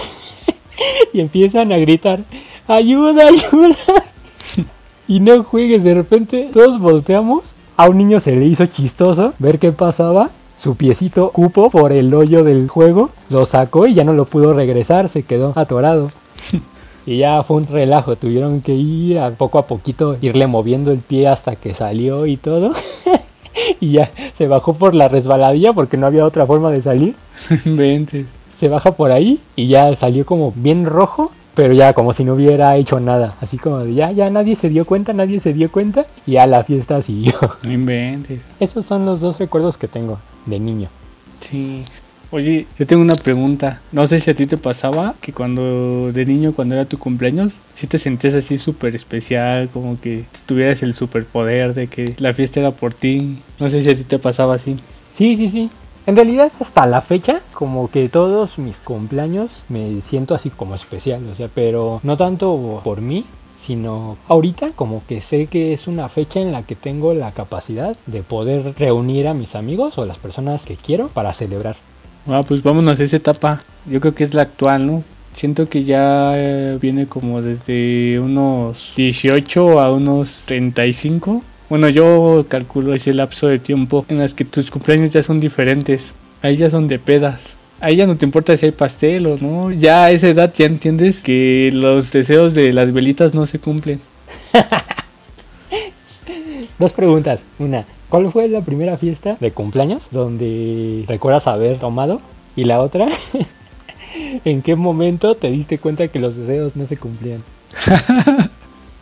y 1.13 1.21
empiezan 1.21 1.71
a 1.71 1.77
gritar, 1.77 2.19
ayuda, 2.67 3.27
ayuda. 3.27 3.77
Y 5.07 5.21
no 5.21 5.41
juegues, 5.41 5.85
de 5.85 5.93
repente 5.93 6.49
todos 6.51 6.81
volteamos. 6.81 7.55
A 7.77 7.87
un 7.87 7.97
niño 7.97 8.19
se 8.19 8.35
le 8.35 8.45
hizo 8.45 8.65
chistoso 8.65 9.33
ver 9.39 9.57
qué 9.57 9.71
pasaba 9.71 10.31
su 10.57 10.75
piecito 10.75 11.29
cupo 11.29 11.69
por 11.69 11.91
el 11.91 12.13
hoyo 12.13 12.43
del 12.43 12.67
juego, 12.67 13.11
lo 13.29 13.45
sacó 13.45 13.85
y 13.85 13.93
ya 13.93 14.03
no 14.03 14.13
lo 14.13 14.25
pudo 14.25 14.53
regresar, 14.53 15.07
se 15.07 15.23
quedó 15.23 15.53
atorado. 15.55 16.11
Y 17.05 17.19
ya 17.19 17.41
fue 17.41 17.55
un 17.55 17.67
relajo, 17.67 18.17
tuvieron 18.17 18.59
que 18.59 18.73
ir 18.73 19.17
a 19.17 19.29
poco 19.29 19.59
a 19.59 19.65
poquito, 19.65 20.17
irle 20.19 20.45
moviendo 20.45 20.91
el 20.91 20.97
pie 20.97 21.29
hasta 21.29 21.55
que 21.55 21.73
salió 21.73 22.25
y 22.25 22.35
todo. 22.35 22.73
y 23.79 23.93
ya 23.93 24.11
se 24.33 24.49
bajó 24.49 24.73
por 24.73 24.93
la 24.93 25.07
resbaladilla 25.07 25.71
porque 25.71 25.95
no 25.95 26.05
había 26.05 26.25
otra 26.25 26.45
forma 26.45 26.69
de 26.69 26.81
salir. 26.81 27.15
Vente. 27.63 28.25
Se 28.57 28.67
baja 28.67 28.91
por 28.91 29.13
ahí 29.13 29.39
y 29.55 29.67
ya 29.69 29.95
salió 29.95 30.25
como 30.25 30.51
bien 30.53 30.85
rojo, 30.85 31.31
pero 31.55 31.73
ya 31.73 31.93
como 31.93 32.11
si 32.11 32.25
no 32.25 32.33
hubiera 32.33 32.75
hecho 32.75 32.99
nada. 32.99 33.37
Así 33.39 33.57
como 33.57 33.77
de 33.77 33.93
ya, 33.93 34.11
ya 34.11 34.29
nadie 34.29 34.57
se 34.57 34.67
dio 34.67 34.83
cuenta, 34.83 35.13
nadie 35.13 35.39
se 35.39 35.53
dio 35.53 35.71
cuenta 35.71 36.07
y 36.25 36.33
ya 36.33 36.45
la 36.45 36.65
fiesta 36.65 37.01
siguió. 37.01 37.35
No 37.63 37.71
inventes. 37.71 38.41
Esos 38.59 38.85
son 38.85 39.05
los 39.05 39.21
dos 39.21 39.39
recuerdos 39.39 39.77
que 39.77 39.87
tengo 39.87 40.17
de 40.47 40.59
niño. 40.59 40.89
Sí. 41.39 41.83
Oye, 42.29 42.65
yo 42.77 42.85
tengo 42.85 43.01
una 43.01 43.15
pregunta. 43.15 43.81
No 43.93 44.05
sé 44.05 44.19
si 44.19 44.29
a 44.29 44.35
ti 44.35 44.47
te 44.47 44.57
pasaba 44.57 45.15
que 45.21 45.31
cuando 45.31 46.11
de 46.11 46.25
niño, 46.25 46.51
cuando 46.53 46.75
era 46.75 46.83
tu 46.83 46.97
cumpleaños, 46.97 47.53
si 47.73 47.87
te 47.87 47.97
sentías 47.97 48.33
así 48.33 48.57
súper 48.57 48.95
especial, 48.95 49.69
como 49.69 49.99
que 49.99 50.25
tuvieras 50.45 50.83
el 50.83 50.93
superpoder 50.93 51.73
de 51.73 51.87
que 51.87 52.15
la 52.17 52.33
fiesta 52.33 52.59
era 52.59 52.71
por 52.71 52.93
ti. 52.93 53.39
No 53.59 53.69
sé 53.69 53.81
si 53.81 53.89
a 53.91 53.95
ti 53.95 54.03
te 54.03 54.19
pasaba 54.19 54.55
así. 54.55 54.77
Sí, 55.13 55.37
sí, 55.37 55.49
sí. 55.49 55.69
En 56.05 56.15
realidad 56.15 56.51
hasta 56.59 56.85
la 56.85 57.01
fecha, 57.01 57.41
como 57.53 57.89
que 57.89 58.07
todos 58.07 58.57
mis 58.59 58.79
cumpleaños 58.79 59.65
me 59.67 59.99
siento 60.01 60.35
así 60.35 60.49
como 60.49 60.73
especial, 60.73 61.21
o 61.29 61.35
sea, 61.35 61.49
pero 61.53 61.99
no 62.03 62.15
tanto 62.15 62.81
por 62.81 63.01
mí, 63.01 63.25
sino 63.57 64.17
ahorita 64.27 64.71
como 64.75 65.03
que 65.07 65.21
sé 65.21 65.47
que 65.47 65.73
es 65.73 65.87
una 65.87 66.09
fecha 66.09 66.39
en 66.39 66.51
la 66.51 66.63
que 66.63 66.75
tengo 66.75 67.13
la 67.13 67.31
capacidad 67.31 67.95
de 68.05 68.23
poder 68.23 68.73
reunir 68.77 69.27
a 69.27 69.33
mis 69.33 69.55
amigos 69.55 69.97
o 69.97 70.05
las 70.05 70.17
personas 70.17 70.63
que 70.63 70.75
quiero 70.75 71.07
para 71.09 71.33
celebrar. 71.33 71.75
Ah, 72.27 72.43
pues 72.47 72.61
vámonos 72.61 72.99
a 72.99 73.03
esa 73.03 73.17
etapa. 73.17 73.63
Yo 73.85 73.99
creo 73.99 74.13
que 74.13 74.23
es 74.23 74.33
la 74.33 74.43
actual, 74.43 74.85
¿no? 74.85 75.03
Siento 75.33 75.69
que 75.69 75.83
ya 75.83 76.33
eh, 76.35 76.77
viene 76.81 77.07
como 77.07 77.41
desde 77.41 78.19
unos 78.19 78.93
18 78.95 79.79
a 79.79 79.91
unos 79.91 80.43
35. 80.45 81.43
Bueno, 81.69 81.89
yo 81.89 82.45
calculo 82.47 82.93
ese 82.93 83.13
lapso 83.13 83.47
de 83.47 83.59
tiempo 83.59 84.05
en 84.07 84.19
las 84.19 84.33
que 84.33 84.45
tus 84.45 84.71
cumpleaños 84.71 85.13
ya 85.13 85.21
son 85.21 85.39
diferentes. 85.39 86.13
Ahí 86.41 86.55
ya 86.55 86.69
son 86.69 86.87
de 86.87 86.97
pedas. 86.97 87.56
Ahí 87.79 87.95
ya 87.95 88.07
no 88.07 88.17
te 88.17 88.25
importa 88.25 88.57
si 88.57 88.65
hay 88.65 88.71
pastel 88.71 89.27
o 89.27 89.37
no. 89.37 89.71
Ya 89.71 90.05
a 90.05 90.11
esa 90.11 90.27
edad 90.27 90.51
ya 90.53 90.65
entiendes 90.65 91.21
que 91.21 91.69
los 91.73 92.11
deseos 92.11 92.55
de 92.55 92.73
las 92.73 92.91
velitas 92.91 93.33
no 93.33 93.45
se 93.45 93.59
cumplen. 93.59 94.01
Dos 96.79 96.93
preguntas. 96.93 97.43
Una, 97.59 97.85
¿cuál 98.09 98.31
fue 98.31 98.47
la 98.47 98.61
primera 98.61 98.97
fiesta 98.97 99.37
de 99.39 99.51
cumpleaños 99.51 100.07
donde 100.11 101.05
recuerdas 101.07 101.47
haber 101.47 101.77
tomado? 101.77 102.21
Y 102.55 102.63
la 102.63 102.81
otra, 102.81 103.07
¿en 104.45 104.63
qué 104.63 104.75
momento 104.75 105.35
te 105.35 105.51
diste 105.51 105.77
cuenta 105.77 106.07
que 106.07 106.19
los 106.19 106.35
deseos 106.35 106.75
no 106.75 106.85
se 106.85 106.97
cumplían? 106.97 107.43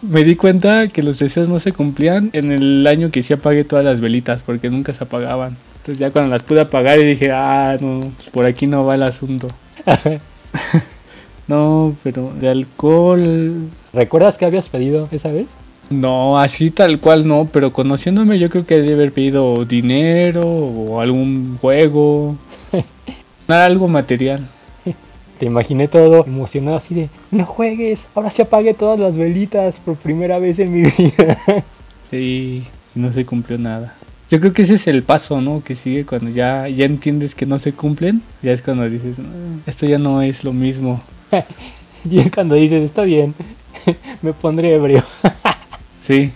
Me 0.01 0.23
di 0.23 0.35
cuenta 0.35 0.89
que 0.89 1.01
los 1.01 1.17
deseos 1.17 1.47
no 1.47 1.59
se 1.59 1.71
cumplían 1.71 2.29
en 2.33 2.51
el 2.51 2.85
año 2.85 3.09
que 3.09 3.21
sí 3.21 3.33
apagué 3.33 3.63
todas 3.63 3.85
las 3.85 4.01
velitas 4.01 4.43
porque 4.43 4.69
nunca 4.69 4.93
se 4.93 5.03
apagaban. 5.03 5.57
Entonces 5.85 5.99
ya 5.99 6.09
cuando 6.09 6.31
las 6.31 6.41
pude 6.41 6.61
apagar 6.61 6.97
y 6.97 7.03
dije, 7.03 7.31
ah, 7.31 7.77
no, 7.79 7.99
pues 7.99 8.31
por 8.31 8.47
aquí 8.47 8.65
no 8.65 8.87
va 8.87 8.95
el 8.95 9.03
asunto. 9.03 9.47
no, 11.47 11.95
pero 12.01 12.33
de 12.39 12.49
alcohol... 12.49 13.67
¿Recuerdas 13.93 14.39
que 14.39 14.45
habías 14.45 14.67
pedido 14.67 15.07
esa 15.11 15.31
vez? 15.31 15.45
No, 15.91 16.39
así 16.39 16.71
tal 16.71 16.99
cual 16.99 17.27
no, 17.27 17.47
pero 17.53 17.71
conociéndome 17.71 18.39
yo 18.39 18.49
creo 18.49 18.65
que 18.65 18.79
debe 18.79 18.95
haber 18.95 19.11
pedido 19.11 19.63
dinero 19.65 20.41
o 20.47 21.01
algún 21.01 21.59
juego. 21.61 22.35
Algo 23.47 23.87
material. 23.87 24.43
Te 25.39 25.45
imaginé 25.45 25.87
todo 25.87 26.25
emocionado 26.25 26.77
así 26.77 26.95
de, 26.95 27.09
no 27.29 27.45
juegues, 27.45 28.07
ahora 28.15 28.31
se 28.31 28.41
apague 28.41 28.73
todas 28.73 28.99
las 28.99 29.17
velitas 29.17 29.79
por 29.81 29.97
primera 29.97 30.39
vez 30.39 30.57
en 30.57 30.73
mi 30.73 30.81
vida. 30.89 31.37
Sí, 32.09 32.63
no 32.95 33.13
se 33.13 33.23
cumplió 33.23 33.59
nada. 33.59 33.93
Yo 34.29 34.39
creo 34.39 34.53
que 34.53 34.63
ese 34.63 34.75
es 34.75 34.87
el 34.87 35.03
paso, 35.03 35.39
¿no? 35.39 35.63
Que 35.63 35.75
sigue 35.75 36.05
cuando 36.05 36.29
ya, 36.31 36.67
ya 36.67 36.85
entiendes 36.85 37.35
que 37.35 37.45
no 37.45 37.59
se 37.59 37.73
cumplen. 37.73 38.23
Ya 38.41 38.51
es 38.51 38.61
cuando 38.61 38.89
dices, 38.89 39.19
"No, 39.19 39.29
esto 39.67 39.85
ya 39.85 39.99
no 39.99 40.21
es 40.21 40.43
lo 40.43 40.51
mismo. 40.51 41.03
y 42.09 42.19
es 42.19 42.31
cuando 42.31 42.55
dices, 42.55 42.83
está 42.83 43.03
bien, 43.03 43.35
me 44.21 44.33
pondré 44.33 44.73
ebrio. 44.75 45.03
Sí. 46.01 46.31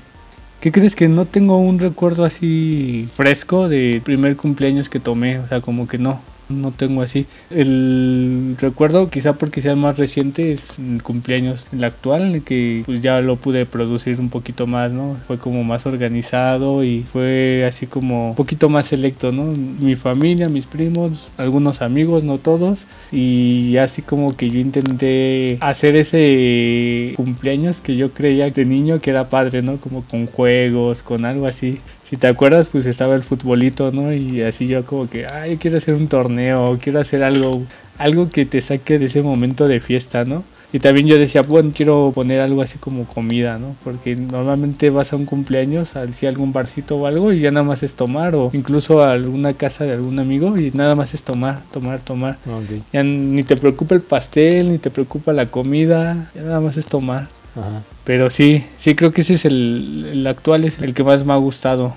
¿Qué 0.61 0.71
crees 0.71 0.95
que 0.95 1.07
no 1.07 1.25
tengo 1.25 1.59
un 1.59 1.77
recuerdo 1.77 2.25
así 2.25 3.07
fresco 3.11 3.69
de 3.69 4.01
primer 4.03 4.35
cumpleaños 4.35 4.89
que 4.89 4.99
tomé? 4.99 5.37
O 5.37 5.47
sea, 5.47 5.61
como 5.61 5.87
que 5.87 5.99
no, 5.99 6.19
no 6.49 6.71
tengo 6.71 7.01
así. 7.01 7.25
El 7.49 8.55
recuerdo, 8.59 9.09
quizá 9.09 9.33
porque 9.33 9.61
sea 9.61 9.71
el 9.71 9.77
más 9.77 9.97
reciente, 9.97 10.51
es 10.51 10.79
el 10.79 11.01
cumpleaños, 11.03 11.67
el 11.71 11.83
actual, 11.83 12.41
que 12.43 12.83
pues 12.85 13.01
ya 13.01 13.21
lo 13.21 13.35
pude 13.35 13.65
producir 13.65 14.19
un 14.19 14.29
poquito 14.29 14.67
más, 14.67 14.91
¿no? 14.91 15.17
Fue 15.27 15.37
como 15.37 15.63
más 15.63 15.85
organizado 15.85 16.83
y 16.83 17.03
fue 17.03 17.65
así 17.67 17.87
como 17.87 18.29
un 18.29 18.35
poquito 18.35 18.69
más 18.69 18.87
selecto, 18.87 19.31
¿no? 19.31 19.53
Mi 19.79 19.95
familia, 19.95 20.49
mis 20.49 20.65
primos, 20.65 21.29
algunos 21.37 21.81
amigos, 21.81 22.23
no 22.23 22.37
todos. 22.37 22.87
Y 23.11 23.77
así 23.77 24.01
como 24.01 24.35
que 24.35 24.49
yo 24.49 24.59
intenté 24.59 25.57
hacer 25.61 25.95
ese 25.95 27.13
cumpleaños 27.15 27.81
que 27.81 27.95
yo 27.95 28.11
creía 28.11 28.49
de 28.49 28.65
niño 28.65 28.99
que 29.01 29.11
era 29.11 29.29
padre, 29.29 29.61
¿no? 29.61 29.77
Como 29.77 30.03
con 30.03 30.25
juegos, 30.27 31.03
con 31.03 31.25
algo 31.25 31.45
así. 31.45 31.79
Si 32.09 32.17
te 32.17 32.25
acuerdas, 32.25 32.69
pues 32.69 32.87
estaba 32.87 33.13
el 33.13 33.21
futbolito, 33.21 33.91
¿no? 33.91 34.11
Y 34.11 34.41
así 34.41 34.65
yo 34.65 34.83
como 34.83 35.07
que, 35.07 35.27
ay, 35.31 35.57
quiero 35.57 35.77
hacer 35.77 35.93
un 35.93 36.07
torneo, 36.07 36.79
quiero 36.81 36.99
hacer 36.99 37.21
algo, 37.21 37.51
algo 37.99 38.29
que 38.29 38.47
te 38.47 38.61
saque 38.61 38.97
de 38.97 39.05
ese 39.05 39.21
momento 39.21 39.67
de 39.67 39.79
fiesta, 39.79 40.25
¿no? 40.25 40.43
Y 40.73 40.79
también 40.79 41.05
yo 41.05 41.19
decía, 41.19 41.43
bueno, 41.43 41.71
quiero 41.71 42.11
poner 42.15 42.41
algo 42.41 42.63
así 42.63 42.79
como 42.79 43.05
comida, 43.05 43.59
¿no? 43.59 43.75
Porque 43.83 44.15
normalmente 44.15 44.89
vas 44.89 45.13
a 45.13 45.17
un 45.17 45.25
cumpleaños, 45.25 45.95
así 45.95 46.25
algún 46.25 46.51
barcito 46.51 46.97
o 46.97 47.05
algo, 47.05 47.31
y 47.31 47.41
ya 47.41 47.51
nada 47.51 47.63
más 47.63 47.83
es 47.83 47.93
tomar, 47.93 48.33
o 48.33 48.49
incluso 48.53 49.03
a 49.03 49.11
alguna 49.11 49.53
casa 49.53 49.83
de 49.83 49.93
algún 49.93 50.19
amigo, 50.19 50.57
y 50.57 50.71
nada 50.71 50.95
más 50.95 51.13
es 51.13 51.21
tomar, 51.21 51.61
tomar, 51.71 51.99
tomar. 51.99 52.37
Ok. 52.47 52.81
Ya 52.91 53.03
ni 53.03 53.43
te 53.43 53.55
preocupa 53.55 53.93
el 53.93 54.01
pastel, 54.01 54.71
ni 54.71 54.79
te 54.79 54.89
preocupa 54.89 55.31
la 55.31 55.45
comida, 55.45 56.31
ya 56.33 56.41
nada 56.41 56.59
más 56.59 56.75
es 56.75 56.87
tomar. 56.87 57.27
Ajá. 57.59 57.83
Pero 58.03 58.29
sí, 58.29 58.63
sí 58.77 58.95
creo 58.95 59.11
que 59.11 59.21
ese 59.21 59.33
es 59.35 59.45
el, 59.45 60.07
el 60.11 60.27
actual, 60.27 60.65
es 60.65 60.81
el 60.81 60.93
que 60.93 61.03
más 61.03 61.25
me 61.25 61.33
ha 61.33 61.37
gustado. 61.37 61.93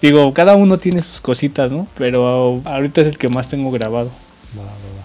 Digo, 0.00 0.34
cada 0.34 0.54
uno 0.54 0.78
tiene 0.78 1.02
sus 1.02 1.20
cositas, 1.20 1.72
¿no? 1.72 1.86
Pero 1.96 2.60
ahorita 2.64 3.00
es 3.00 3.08
el 3.08 3.18
que 3.18 3.28
más 3.28 3.48
tengo 3.48 3.70
grabado. 3.70 4.10
Va, 4.56 4.62
va, 4.62 4.68
va. 4.68 5.04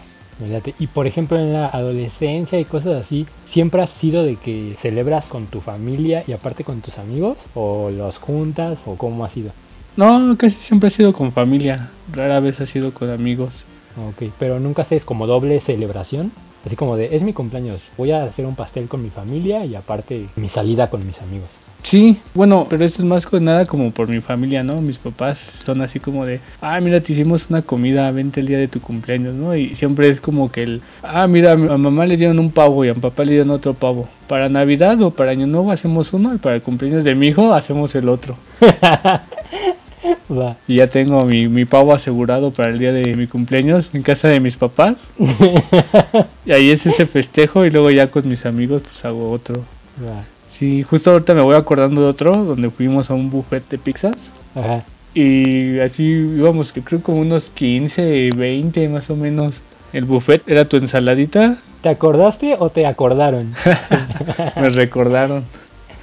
Y 0.80 0.88
por 0.88 1.06
ejemplo 1.06 1.38
en 1.38 1.54
la 1.54 1.68
adolescencia 1.68 2.60
y 2.60 2.66
cosas 2.66 2.96
así, 2.96 3.26
¿siempre 3.46 3.82
has 3.82 3.90
sido 3.90 4.24
de 4.24 4.38
que 4.38 4.76
celebras 4.78 5.26
con 5.26 5.48
tu 5.48 5.60
familia 5.60 6.24
y 6.28 6.32
aparte 6.32 6.64
con 6.64 6.82
tus 6.82 6.98
amigos? 6.98 7.38
¿O 7.56 7.90
los 7.90 8.18
juntas? 8.18 8.80
¿O 8.86 8.96
cómo 8.96 9.26
ha 9.26 9.30
sido? 9.30 9.52
No, 9.98 10.38
casi 10.38 10.56
siempre 10.56 10.88
ha 10.88 10.92
sido 10.92 11.12
con 11.12 11.32
familia. 11.32 11.90
Rara 12.14 12.40
vez 12.40 12.62
ha 12.62 12.66
sido 12.66 12.94
con 12.94 13.10
amigos. 13.10 13.66
Ok, 13.98 14.32
pero 14.40 14.60
nunca 14.60 14.84
haces 14.84 15.04
como 15.04 15.28
doble 15.28 15.60
celebración. 15.60 16.32
Así 16.66 16.76
como 16.76 16.98
de, 16.98 17.16
es 17.16 17.24
mi 17.24 17.34
cumpleaños, 17.34 17.82
voy 17.98 18.12
a 18.12 18.24
hacer 18.24 18.46
un 18.46 18.56
pastel 18.56 18.88
con 18.88 19.02
mi 19.02 19.10
familia 19.10 19.66
y 19.66 19.76
aparte 19.76 20.28
mi 20.36 20.50
salida 20.50 20.90
con 20.90 21.06
mis 21.06 21.22
amigos. 21.22 21.50
Sí, 21.82 22.20
bueno, 22.34 22.68
pero 22.70 22.84
eso 22.84 23.02
es 23.02 23.08
más 23.08 23.26
que 23.26 23.40
nada 23.40 23.66
como 23.66 23.92
por 23.92 24.10
mi 24.10 24.20
familia, 24.20 24.64
¿no? 24.64 24.82
Mis 24.82 24.98
papás 24.98 25.40
son 25.40 25.82
así 25.82 26.00
como 26.00 26.26
de, 26.26 26.42
ah, 26.62 26.80
mira, 26.82 27.02
te 27.02 27.14
hicimos 27.14 27.50
una 27.50 27.62
comida, 27.62 28.12
vente 28.12 28.42
el 28.42 28.48
día 28.48 28.58
de 28.58 28.68
tu 28.68 28.82
cumpleaños, 28.82 29.34
¿no? 29.34 29.56
Y 29.56 29.74
siempre 29.76 30.10
es 30.10 30.20
como 30.20 30.52
que 30.52 30.64
el, 30.64 30.82
ah, 31.02 31.26
mira, 31.28 31.54
a 31.54 31.56
mamá 31.56 32.06
le 32.06 32.18
dieron 32.18 32.38
un 32.38 32.52
pavo 32.52 32.84
y 32.84 32.90
a 32.90 32.96
papá 32.96 33.24
le 33.24 33.32
dieron 33.32 33.50
otro 33.52 33.74
pavo. 33.74 34.10
Para 34.28 34.50
Navidad 34.50 35.02
o 35.02 35.12
para 35.12 35.32
Año 35.32 35.48
Nuevo 35.48 35.72
hacemos 35.72 36.12
uno 36.14 36.36
y 36.36 36.38
para 36.38 36.56
el 36.56 36.62
cumpleaños 36.62 37.04
de 37.04 37.16
mi 37.16 37.28
hijo 37.28 37.54
hacemos 37.54 37.96
el 37.96 38.10
otro. 38.10 38.36
Va. 40.32 40.58
Y 40.68 40.78
ya 40.78 40.88
tengo 40.88 41.24
mi, 41.26 41.48
mi 41.48 41.66
pavo 41.66 41.94
asegurado 41.94 42.52
para 42.52 42.70
el 42.70 42.80
día 42.80 42.92
de 42.92 43.16
mi 43.16 43.28
cumpleaños 43.28 43.90
en 43.94 44.04
casa 44.04 44.28
de 44.28 44.40
mis 44.40 44.58
papás. 44.58 45.08
y 46.46 46.52
ahí 46.52 46.72
es 46.72 46.86
ese 46.86 47.06
festejo 47.06 47.66
y 47.66 47.70
luego 47.70 47.90
ya 47.92 48.08
con 48.08 48.28
mis 48.28 48.46
amigos 48.46 48.84
pues 48.84 49.04
hago 49.06 49.32
otro. 49.32 49.56
Va. 50.04 50.24
Sí, 50.48 50.84
justo 50.84 51.12
ahorita 51.12 51.34
me 51.34 51.42
voy 51.42 51.56
acordando 51.56 52.02
de 52.02 52.08
otro 52.08 52.32
donde 52.32 52.70
fuimos 52.70 53.10
a 53.10 53.14
un 53.14 53.30
buffet 53.30 53.68
de 53.70 53.78
pizzas. 53.78 54.32
Ajá. 54.56 54.84
Y 55.14 55.80
así 55.80 56.04
íbamos, 56.04 56.72
que 56.72 56.82
creo 56.82 57.02
como 57.02 57.20
unos 57.20 57.50
15, 57.50 58.32
20 58.36 58.90
más 58.90 59.10
o 59.10 59.16
menos. 59.16 59.62
El 59.92 60.06
buffet 60.06 60.44
era 60.48 60.66
tu 60.66 60.78
ensaladita, 60.78 61.58
¿Te 61.82 61.88
acordaste 61.88 62.58
o 62.60 62.70
te 62.70 62.86
acordaron? 62.86 63.54
me 64.58 64.70
recordaron. 64.70 65.46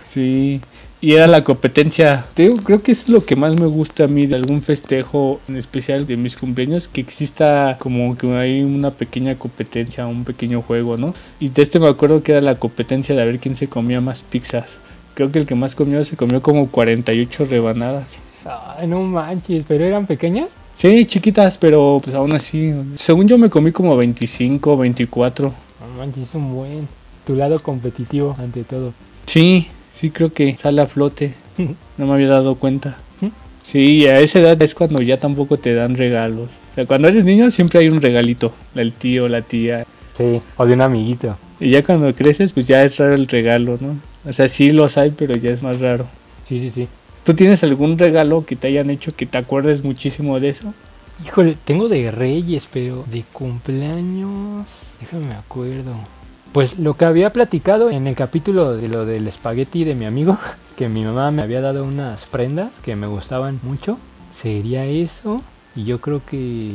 Sí, 0.06 0.62
y 1.00 1.12
era 1.12 1.26
la 1.26 1.44
competencia. 1.44 2.24
Te 2.34 2.44
digo, 2.44 2.56
creo 2.56 2.82
que 2.82 2.92
es 2.92 3.08
lo 3.08 3.24
que 3.24 3.36
más 3.36 3.54
me 3.58 3.66
gusta 3.66 4.04
a 4.04 4.08
mí 4.08 4.26
de 4.26 4.36
algún 4.36 4.62
festejo 4.62 5.40
en 5.48 5.56
especial 5.56 6.06
de 6.06 6.16
mis 6.16 6.36
cumpleaños, 6.36 6.88
que 6.88 7.00
exista 7.00 7.76
como 7.78 8.16
que 8.16 8.26
hay 8.34 8.62
una 8.62 8.90
pequeña 8.90 9.36
competencia, 9.38 10.06
un 10.06 10.24
pequeño 10.24 10.62
juego, 10.62 10.96
¿no? 10.96 11.14
Y 11.38 11.50
de 11.50 11.62
este 11.62 11.78
me 11.78 11.88
acuerdo 11.88 12.22
que 12.22 12.32
era 12.32 12.40
la 12.40 12.56
competencia 12.56 13.14
de 13.14 13.22
a 13.22 13.24
ver 13.24 13.38
quién 13.38 13.56
se 13.56 13.68
comía 13.68 14.00
más 14.00 14.22
pizzas. 14.22 14.78
Creo 15.14 15.30
que 15.32 15.38
el 15.38 15.46
que 15.46 15.54
más 15.54 15.74
comió 15.74 16.02
se 16.04 16.16
comió 16.16 16.42
como 16.42 16.70
48 16.70 17.46
rebanadas. 17.46 18.06
Ay, 18.44 18.86
no 18.86 19.02
manches, 19.02 19.64
pero 19.66 19.84
eran 19.84 20.06
pequeñas. 20.06 20.48
Sí, 20.74 21.06
chiquitas, 21.06 21.56
pero 21.56 22.00
pues 22.02 22.14
aún 22.14 22.32
así. 22.34 22.72
Según 22.96 23.26
yo 23.26 23.38
me 23.38 23.48
comí 23.48 23.72
como 23.72 23.96
25, 23.96 24.76
24. 24.76 25.44
No 25.46 25.98
manches, 25.98 26.28
es 26.28 26.34
un 26.34 26.54
buen. 26.54 26.88
Tu 27.26 27.34
lado 27.34 27.58
competitivo 27.60 28.36
ante 28.38 28.62
todo. 28.62 28.92
Sí, 29.24 29.68
sí 30.00 30.10
creo 30.10 30.32
que 30.32 30.56
sale 30.56 30.82
a 30.82 30.86
flote. 30.86 31.34
No 31.96 32.06
me 32.06 32.14
había 32.14 32.28
dado 32.28 32.56
cuenta. 32.56 32.98
Sí, 33.62 34.06
a 34.06 34.20
esa 34.20 34.38
edad 34.38 34.62
es 34.62 34.76
cuando 34.76 35.02
ya 35.02 35.16
tampoco 35.16 35.58
te 35.58 35.74
dan 35.74 35.96
regalos. 35.96 36.50
O 36.70 36.74
sea, 36.76 36.86
cuando 36.86 37.08
eres 37.08 37.24
niño 37.24 37.50
siempre 37.50 37.80
hay 37.80 37.88
un 37.88 38.00
regalito. 38.00 38.52
El 38.76 38.92
tío, 38.92 39.26
la 39.26 39.42
tía. 39.42 39.84
Sí, 40.12 40.40
o 40.56 40.66
de 40.66 40.74
un 40.74 40.82
amiguito. 40.82 41.36
Y 41.58 41.70
ya 41.70 41.82
cuando 41.82 42.14
creces, 42.14 42.52
pues 42.52 42.68
ya 42.68 42.84
es 42.84 42.96
raro 42.96 43.14
el 43.14 43.26
regalo, 43.26 43.76
¿no? 43.80 43.96
O 44.24 44.32
sea, 44.32 44.46
sí 44.48 44.70
los 44.70 44.96
hay, 44.98 45.10
pero 45.10 45.34
ya 45.34 45.50
es 45.50 45.64
más 45.64 45.80
raro. 45.80 46.06
Sí, 46.46 46.60
sí, 46.60 46.70
sí. 46.70 46.86
¿Tú 47.24 47.34
tienes 47.34 47.64
algún 47.64 47.98
regalo 47.98 48.46
que 48.46 48.54
te 48.54 48.68
hayan 48.68 48.88
hecho 48.88 49.10
que 49.16 49.26
te 49.26 49.36
acuerdes 49.36 49.82
muchísimo 49.82 50.38
de 50.38 50.50
eso? 50.50 50.72
Híjole, 51.24 51.56
tengo 51.64 51.88
de 51.88 52.12
Reyes, 52.12 52.68
pero 52.72 53.04
de 53.10 53.24
cumpleaños. 53.32 54.68
Déjame 55.00 55.26
me 55.26 55.34
acuerdo. 55.34 55.96
Pues 56.56 56.78
lo 56.78 56.94
que 56.94 57.04
había 57.04 57.34
platicado 57.34 57.90
en 57.90 58.06
el 58.06 58.16
capítulo 58.16 58.78
de 58.78 58.88
lo 58.88 59.04
del 59.04 59.28
espagueti 59.28 59.84
de 59.84 59.94
mi 59.94 60.06
amigo, 60.06 60.38
que 60.78 60.88
mi 60.88 61.04
mamá 61.04 61.30
me 61.30 61.42
había 61.42 61.60
dado 61.60 61.84
unas 61.84 62.24
prendas 62.24 62.70
que 62.82 62.96
me 62.96 63.06
gustaban 63.06 63.60
mucho, 63.62 63.98
sería 64.40 64.86
eso. 64.86 65.42
Y 65.74 65.84
yo 65.84 66.00
creo 66.00 66.22
que. 66.24 66.72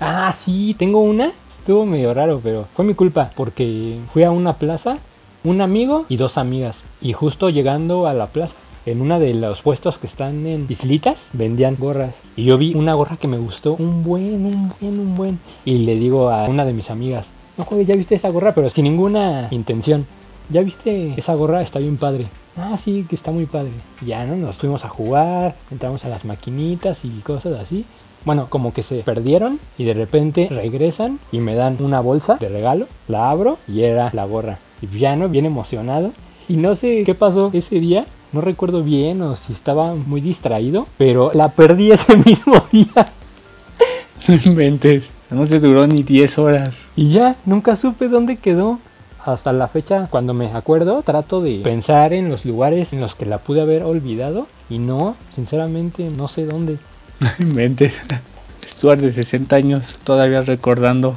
Ah, 0.00 0.32
sí, 0.32 0.74
tengo 0.76 1.00
una. 1.00 1.30
Estuvo 1.60 1.86
medio 1.86 2.12
raro, 2.12 2.40
pero 2.42 2.66
fue 2.74 2.84
mi 2.84 2.94
culpa, 2.94 3.30
porque 3.36 4.00
fui 4.12 4.24
a 4.24 4.32
una 4.32 4.54
plaza, 4.54 4.98
un 5.44 5.60
amigo 5.60 6.06
y 6.08 6.16
dos 6.16 6.36
amigas. 6.36 6.82
Y 7.00 7.12
justo 7.12 7.50
llegando 7.50 8.08
a 8.08 8.14
la 8.14 8.26
plaza, 8.26 8.56
en 8.84 9.00
una 9.00 9.20
de 9.20 9.32
los 9.34 9.62
puestos 9.62 9.98
que 9.98 10.08
están 10.08 10.44
en 10.44 10.66
islitas 10.68 11.28
vendían 11.34 11.76
gorras 11.78 12.16
y 12.34 12.46
yo 12.46 12.58
vi 12.58 12.74
una 12.74 12.94
gorra 12.94 13.16
que 13.16 13.28
me 13.28 13.38
gustó 13.38 13.74
un 13.74 14.02
buen, 14.02 14.44
un 14.44 14.72
buen, 14.80 14.98
un 14.98 15.16
buen 15.16 15.38
y 15.64 15.78
le 15.84 15.94
digo 15.96 16.30
a 16.30 16.48
una 16.48 16.64
de 16.64 16.72
mis 16.72 16.90
amigas, 16.90 17.28
no 17.56 17.64
joder, 17.64 17.86
ya 17.86 17.96
viste 17.96 18.14
esa 18.14 18.30
gorra, 18.30 18.54
pero 18.54 18.70
sin 18.70 18.84
ninguna 18.84 19.48
intención. 19.50 20.06
¿Ya 20.48 20.62
viste 20.62 21.14
esa 21.16 21.34
gorra? 21.34 21.60
Está 21.60 21.78
bien 21.78 21.96
padre. 21.96 22.26
Ah, 22.56 22.76
sí, 22.76 23.06
que 23.08 23.14
está 23.14 23.30
muy 23.30 23.46
padre. 23.46 23.70
Ya, 24.04 24.24
¿no? 24.26 24.36
Nos 24.36 24.56
fuimos 24.56 24.84
a 24.84 24.88
jugar, 24.88 25.54
entramos 25.70 26.04
a 26.04 26.08
las 26.08 26.24
maquinitas 26.24 27.04
y 27.04 27.10
cosas 27.20 27.58
así. 27.60 27.84
Bueno, 28.24 28.48
como 28.50 28.72
que 28.72 28.82
se 28.82 29.02
perdieron 29.02 29.60
y 29.78 29.84
de 29.84 29.94
repente 29.94 30.48
regresan 30.50 31.20
y 31.32 31.40
me 31.40 31.54
dan 31.54 31.76
una 31.80 32.00
bolsa 32.00 32.36
de 32.36 32.48
regalo. 32.48 32.86
La 33.08 33.30
abro 33.30 33.58
y 33.68 33.82
era 33.82 34.10
la 34.12 34.24
gorra. 34.24 34.58
Y 34.82 34.98
ya, 34.98 35.16
¿no? 35.16 35.28
Bien 35.28 35.46
emocionado. 35.46 36.12
Y 36.48 36.56
no 36.56 36.74
sé 36.74 37.04
qué 37.04 37.14
pasó 37.14 37.50
ese 37.52 37.78
día. 37.78 38.06
No 38.32 38.40
recuerdo 38.40 38.82
bien 38.82 39.22
o 39.22 39.36
si 39.36 39.52
estaba 39.52 39.94
muy 39.94 40.20
distraído, 40.20 40.86
pero 40.98 41.30
la 41.32 41.48
perdí 41.48 41.92
ese 41.92 42.16
mismo 42.16 42.56
día. 42.72 43.06
No 44.28 44.34
inventes. 44.44 45.12
No 45.30 45.46
te 45.46 45.60
duró 45.60 45.86
ni 45.86 46.02
10 46.02 46.38
horas. 46.38 46.86
Y 46.96 47.10
ya, 47.10 47.36
nunca 47.46 47.76
supe 47.76 48.08
dónde 48.08 48.36
quedó. 48.36 48.78
Hasta 49.24 49.52
la 49.52 49.68
fecha, 49.68 50.08
cuando 50.10 50.32
me 50.32 50.46
acuerdo, 50.46 51.02
trato 51.02 51.42
de 51.42 51.56
pensar 51.58 52.14
en 52.14 52.30
los 52.30 52.44
lugares 52.46 52.92
en 52.92 53.00
los 53.00 53.14
que 53.14 53.26
la 53.26 53.38
pude 53.38 53.60
haber 53.60 53.82
olvidado. 53.82 54.48
Y 54.70 54.78
no, 54.78 55.14
sinceramente, 55.34 56.10
no 56.10 56.28
sé 56.28 56.46
dónde. 56.46 56.78
No 57.38 57.46
inventes. 57.46 57.92
Stuart 58.66 59.00
de 59.00 59.12
60 59.12 59.54
años 59.56 59.98
todavía 60.04 60.40
recordando. 60.40 61.16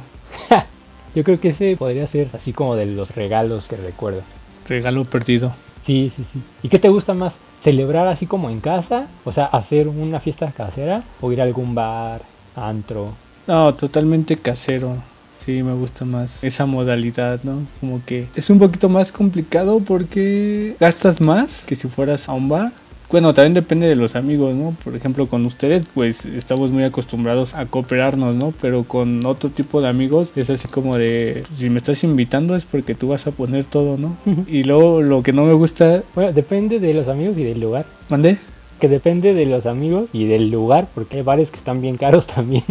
Yo 1.14 1.22
creo 1.22 1.38
que 1.40 1.50
ese 1.50 1.76
podría 1.76 2.06
ser 2.06 2.28
así 2.32 2.52
como 2.52 2.74
de 2.74 2.86
los 2.86 3.14
regalos 3.14 3.66
que 3.66 3.76
recuerdo. 3.76 4.22
Regalo 4.68 5.04
perdido. 5.04 5.52
Sí, 5.82 6.10
sí, 6.14 6.24
sí. 6.30 6.42
¿Y 6.62 6.68
qué 6.68 6.78
te 6.78 6.88
gusta 6.88 7.14
más? 7.14 7.36
¿Celebrar 7.60 8.08
así 8.08 8.26
como 8.26 8.50
en 8.50 8.60
casa? 8.60 9.06
O 9.24 9.32
sea, 9.32 9.46
hacer 9.46 9.86
una 9.86 10.18
fiesta 10.18 10.50
casera 10.50 11.04
o 11.20 11.30
ir 11.32 11.40
a 11.40 11.44
algún 11.44 11.74
bar, 11.74 12.22
antro. 12.56 13.12
No, 13.46 13.74
totalmente 13.74 14.36
casero. 14.36 14.96
Sí, 15.36 15.62
me 15.62 15.74
gusta 15.74 16.04
más 16.04 16.42
esa 16.42 16.64
modalidad, 16.64 17.40
¿no? 17.42 17.58
Como 17.80 18.02
que 18.04 18.28
es 18.34 18.48
un 18.50 18.58
poquito 18.58 18.88
más 18.88 19.12
complicado 19.12 19.80
porque 19.80 20.76
gastas 20.80 21.20
más 21.20 21.64
que 21.66 21.74
si 21.74 21.88
fueras 21.88 22.28
a 22.28 22.32
un 22.32 22.48
bar. 22.48 22.72
Bueno, 23.10 23.34
también 23.34 23.54
depende 23.54 23.86
de 23.86 23.94
los 23.94 24.16
amigos, 24.16 24.54
¿no? 24.54 24.74
Por 24.82 24.96
ejemplo, 24.96 25.28
con 25.28 25.44
ustedes, 25.44 25.82
pues 25.92 26.24
estamos 26.24 26.72
muy 26.72 26.84
acostumbrados 26.84 27.54
a 27.54 27.66
cooperarnos, 27.66 28.34
¿no? 28.34 28.54
Pero 28.60 28.84
con 28.84 29.24
otro 29.26 29.50
tipo 29.50 29.80
de 29.80 29.88
amigos 29.88 30.32
es 30.34 30.50
así 30.50 30.66
como 30.66 30.96
de, 30.96 31.44
si 31.54 31.68
me 31.68 31.76
estás 31.76 32.02
invitando 32.02 32.56
es 32.56 32.64
porque 32.64 32.94
tú 32.94 33.08
vas 33.08 33.26
a 33.26 33.30
poner 33.30 33.66
todo, 33.66 33.98
¿no? 33.98 34.16
y 34.48 34.62
luego 34.64 35.02
lo 35.02 35.22
que 35.22 35.32
no 35.32 35.44
me 35.44 35.52
gusta... 35.52 36.02
Bueno, 36.14 36.32
depende 36.32 36.80
de 36.80 36.94
los 36.94 37.08
amigos 37.08 37.36
y 37.38 37.44
del 37.44 37.60
lugar. 37.60 37.84
¿Mandé? 38.08 38.38
Que 38.80 38.88
depende 38.88 39.34
de 39.34 39.46
los 39.46 39.66
amigos 39.66 40.08
y 40.12 40.24
del 40.24 40.50
lugar, 40.50 40.88
porque 40.94 41.18
hay 41.18 41.22
bares 41.22 41.50
que 41.50 41.58
están 41.58 41.82
bien 41.82 41.96
caros 41.96 42.26
también. 42.34 42.64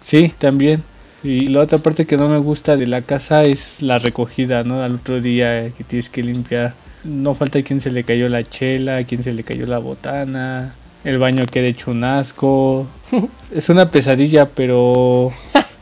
Sí, 0.00 0.32
también. 0.38 0.82
Y 1.22 1.48
la 1.48 1.60
otra 1.60 1.78
parte 1.78 2.06
que 2.06 2.16
no 2.16 2.28
me 2.28 2.38
gusta 2.38 2.76
de 2.76 2.86
la 2.86 3.02
casa 3.02 3.42
es 3.42 3.82
la 3.82 3.98
recogida, 3.98 4.64
¿no? 4.64 4.82
Al 4.82 4.96
otro 4.96 5.20
día 5.20 5.70
que 5.76 5.84
tienes 5.84 6.08
que 6.08 6.22
limpiar. 6.22 6.74
No 7.04 7.34
falta 7.34 7.62
quien 7.62 7.80
se 7.80 7.90
le 7.90 8.04
cayó 8.04 8.28
la 8.28 8.44
chela, 8.44 9.04
quien 9.04 9.22
se 9.22 9.32
le 9.32 9.42
cayó 9.42 9.66
la 9.66 9.78
botana, 9.78 10.74
el 11.04 11.18
baño 11.18 11.44
queda 11.46 11.66
hecho 11.66 11.90
un 11.90 12.04
asco. 12.04 12.86
es 13.54 13.68
una 13.68 13.90
pesadilla, 13.90 14.46
pero 14.46 15.32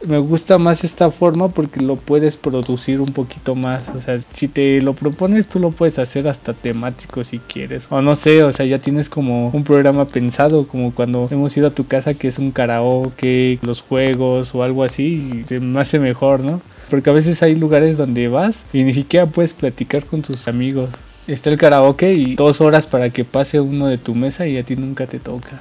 me 0.06 0.18
gusta 0.18 0.58
más 0.58 0.84
esta 0.84 1.10
forma 1.10 1.48
porque 1.48 1.80
lo 1.80 1.96
puedes 1.96 2.36
producir 2.36 3.00
un 3.00 3.06
poquito 3.06 3.54
más. 3.54 3.84
O 3.94 4.00
sea, 4.00 4.18
si 4.32 4.48
te 4.48 4.80
lo 4.80 4.94
propones, 4.94 5.46
tú 5.46 5.58
lo 5.58 5.70
puedes 5.70 5.98
hacer 5.98 6.28
hasta 6.28 6.54
temático 6.54 7.24
si 7.24 7.38
quieres. 7.38 7.86
O 7.90 8.02
no 8.02 8.16
sé, 8.16 8.42
o 8.44 8.52
sea, 8.52 8.66
ya 8.66 8.78
tienes 8.78 9.08
como 9.08 9.50
un 9.50 9.64
programa 9.64 10.04
pensado, 10.04 10.66
como 10.66 10.94
cuando 10.94 11.28
hemos 11.30 11.56
ido 11.56 11.68
a 11.68 11.70
tu 11.70 11.86
casa 11.86 12.14
que 12.14 12.28
es 12.28 12.38
un 12.38 12.50
karaoke, 12.50 13.58
los 13.62 13.82
juegos 13.82 14.54
o 14.54 14.62
algo 14.62 14.84
así, 14.84 15.42
y 15.42 15.44
se 15.44 15.60
me 15.60 15.80
hace 15.80 15.98
mejor, 15.98 16.40
¿no? 16.40 16.60
Porque 16.90 17.10
a 17.10 17.12
veces 17.12 17.42
hay 17.42 17.54
lugares 17.54 17.96
donde 17.96 18.28
vas 18.28 18.66
y 18.72 18.82
ni 18.82 18.94
siquiera 18.94 19.26
puedes 19.26 19.52
platicar 19.52 20.04
con 20.04 20.22
tus 20.22 20.48
amigos. 20.48 20.90
Está 21.26 21.50
el 21.50 21.58
karaoke 21.58 22.14
y 22.14 22.36
dos 22.36 22.62
horas 22.62 22.86
para 22.86 23.10
que 23.10 23.24
pase 23.24 23.60
uno 23.60 23.88
de 23.88 23.98
tu 23.98 24.14
mesa 24.14 24.46
y 24.46 24.56
a 24.56 24.62
ti 24.62 24.76
nunca 24.76 25.06
te 25.06 25.18
toca. 25.18 25.60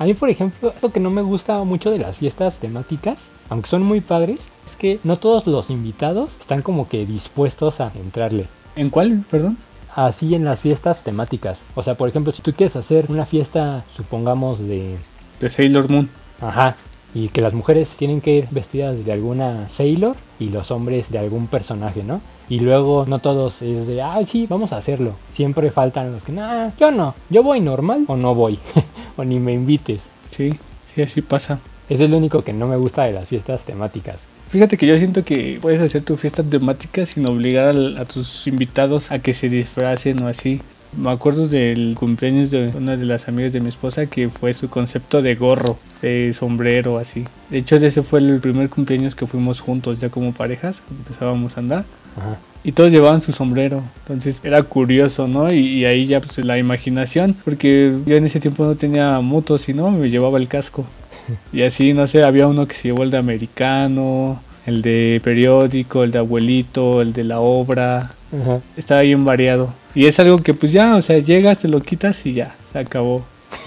A 0.00 0.04
mí, 0.04 0.14
por 0.14 0.30
ejemplo, 0.30 0.72
esto 0.74 0.90
que 0.90 0.98
no 0.98 1.10
me 1.10 1.20
gusta 1.20 1.62
mucho 1.62 1.90
de 1.90 1.98
las 1.98 2.16
fiestas 2.16 2.56
temáticas, 2.56 3.18
aunque 3.50 3.68
son 3.68 3.82
muy 3.82 4.00
padres, 4.00 4.48
es 4.66 4.74
que 4.74 4.98
no 5.04 5.16
todos 5.16 5.46
los 5.46 5.68
invitados 5.68 6.38
están 6.40 6.62
como 6.62 6.88
que 6.88 7.04
dispuestos 7.04 7.82
a 7.82 7.92
entrarle. 7.94 8.46
¿En 8.76 8.88
cuál? 8.88 9.26
Perdón. 9.30 9.58
Así 9.94 10.34
en 10.34 10.46
las 10.46 10.60
fiestas 10.60 11.02
temáticas. 11.02 11.60
O 11.74 11.82
sea, 11.82 11.96
por 11.96 12.08
ejemplo, 12.08 12.32
si 12.32 12.40
tú 12.40 12.54
quieres 12.54 12.76
hacer 12.76 13.10
una 13.10 13.26
fiesta, 13.26 13.84
supongamos, 13.94 14.60
de... 14.60 14.96
De 15.38 15.50
Sailor 15.50 15.90
Moon. 15.90 16.08
Ajá. 16.40 16.76
Y 17.14 17.28
que 17.28 17.40
las 17.40 17.54
mujeres 17.54 17.90
tienen 17.98 18.20
que 18.20 18.36
ir 18.36 18.48
vestidas 18.50 19.04
de 19.04 19.12
alguna 19.12 19.68
Sailor 19.68 20.16
y 20.38 20.48
los 20.48 20.70
hombres 20.70 21.10
de 21.10 21.18
algún 21.18 21.48
personaje, 21.48 22.02
¿no? 22.04 22.20
Y 22.48 22.60
luego 22.60 23.04
no 23.06 23.18
todos 23.18 23.62
es 23.62 23.86
de, 23.86 24.02
ah, 24.02 24.20
sí, 24.26 24.46
vamos 24.48 24.72
a 24.72 24.76
hacerlo. 24.76 25.14
Siempre 25.32 25.70
faltan 25.70 26.12
los 26.12 26.24
que, 26.24 26.32
nah, 26.32 26.70
yo 26.78 26.90
no, 26.90 27.14
yo 27.28 27.42
voy 27.42 27.60
normal 27.60 28.04
o 28.08 28.16
no 28.16 28.34
voy, 28.34 28.58
o 29.16 29.24
ni 29.24 29.38
me 29.38 29.52
invites. 29.52 30.00
Sí, 30.30 30.54
sí, 30.86 31.02
así 31.02 31.22
pasa. 31.22 31.58
Eso 31.88 32.04
es 32.04 32.10
lo 32.10 32.18
único 32.18 32.42
que 32.42 32.52
no 32.52 32.68
me 32.68 32.76
gusta 32.76 33.04
de 33.04 33.12
las 33.12 33.28
fiestas 33.28 33.62
temáticas. 33.62 34.28
Fíjate 34.48 34.76
que 34.76 34.86
yo 34.86 34.98
siento 34.98 35.24
que 35.24 35.58
puedes 35.60 35.80
hacer 35.80 36.02
tu 36.02 36.16
fiesta 36.16 36.42
temática 36.42 37.06
sin 37.06 37.28
obligar 37.28 37.66
a, 37.66 38.00
a 38.00 38.04
tus 38.04 38.46
invitados 38.46 39.10
a 39.10 39.20
que 39.20 39.32
se 39.32 39.48
disfracen 39.48 40.22
o 40.22 40.28
así. 40.28 40.60
Me 40.96 41.10
acuerdo 41.10 41.46
del 41.46 41.94
cumpleaños 41.98 42.50
de 42.50 42.72
una 42.76 42.96
de 42.96 43.06
las 43.06 43.28
amigas 43.28 43.52
de 43.52 43.60
mi 43.60 43.68
esposa 43.68 44.06
que 44.06 44.28
fue 44.28 44.52
su 44.52 44.68
concepto 44.68 45.22
de 45.22 45.34
gorro, 45.36 45.78
de 46.02 46.32
sombrero, 46.32 46.98
así. 46.98 47.24
De 47.48 47.58
hecho, 47.58 47.76
ese 47.76 48.02
fue 48.02 48.20
el 48.20 48.40
primer 48.40 48.68
cumpleaños 48.68 49.14
que 49.14 49.26
fuimos 49.26 49.60
juntos, 49.60 50.00
ya 50.00 50.08
como 50.08 50.32
parejas, 50.32 50.82
empezábamos 50.90 51.56
a 51.56 51.60
andar. 51.60 51.84
Ajá. 52.16 52.38
Y 52.62 52.72
todos 52.72 52.92
llevaban 52.92 53.22
su 53.22 53.32
sombrero, 53.32 53.82
entonces 54.02 54.38
era 54.44 54.62
curioso, 54.62 55.26
¿no? 55.26 55.50
Y, 55.50 55.60
y 55.60 55.84
ahí 55.86 56.06
ya 56.06 56.20
pues 56.20 56.44
la 56.44 56.58
imaginación, 56.58 57.34
porque 57.44 57.94
yo 58.04 58.16
en 58.16 58.26
ese 58.26 58.38
tiempo 58.38 58.64
no 58.64 58.74
tenía 58.74 59.18
motos, 59.20 59.62
sino 59.62 59.90
me 59.90 60.10
llevaba 60.10 60.38
el 60.38 60.48
casco. 60.48 60.84
Y 61.52 61.62
así, 61.62 61.92
no 61.92 62.06
sé, 62.06 62.22
había 62.24 62.46
uno 62.48 62.66
que 62.66 62.74
se 62.74 62.88
llevó 62.88 63.04
el 63.04 63.10
de 63.10 63.18
americano, 63.18 64.42
el 64.66 64.82
de 64.82 65.20
periódico, 65.22 66.04
el 66.04 66.12
de 66.12 66.18
abuelito, 66.18 67.02
el 67.02 67.12
de 67.12 67.24
la 67.24 67.40
obra. 67.40 68.12
Ajá. 68.32 68.60
Estaba 68.76 69.02
bien 69.02 69.24
variado. 69.24 69.72
Y 69.94 70.06
es 70.06 70.20
algo 70.20 70.38
que 70.38 70.54
pues 70.54 70.72
ya, 70.72 70.96
o 70.96 71.02
sea, 71.02 71.18
llegas, 71.18 71.58
te 71.58 71.68
lo 71.68 71.80
quitas 71.80 72.24
y 72.26 72.32
ya, 72.32 72.54
se 72.72 72.78
acabó. 72.78 73.24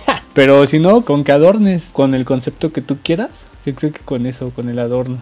Pero 0.33 0.65
si 0.65 0.79
no, 0.79 1.01
con 1.01 1.23
que 1.23 1.31
adornes, 1.31 1.89
con 1.91 2.15
el 2.15 2.25
concepto 2.25 2.71
que 2.71 2.81
tú 2.81 2.97
quieras, 3.03 3.45
yo 3.65 3.75
creo 3.75 3.91
que 3.91 3.99
con 3.99 4.25
eso, 4.25 4.49
con 4.51 4.69
el 4.69 4.79
adorno. 4.79 5.17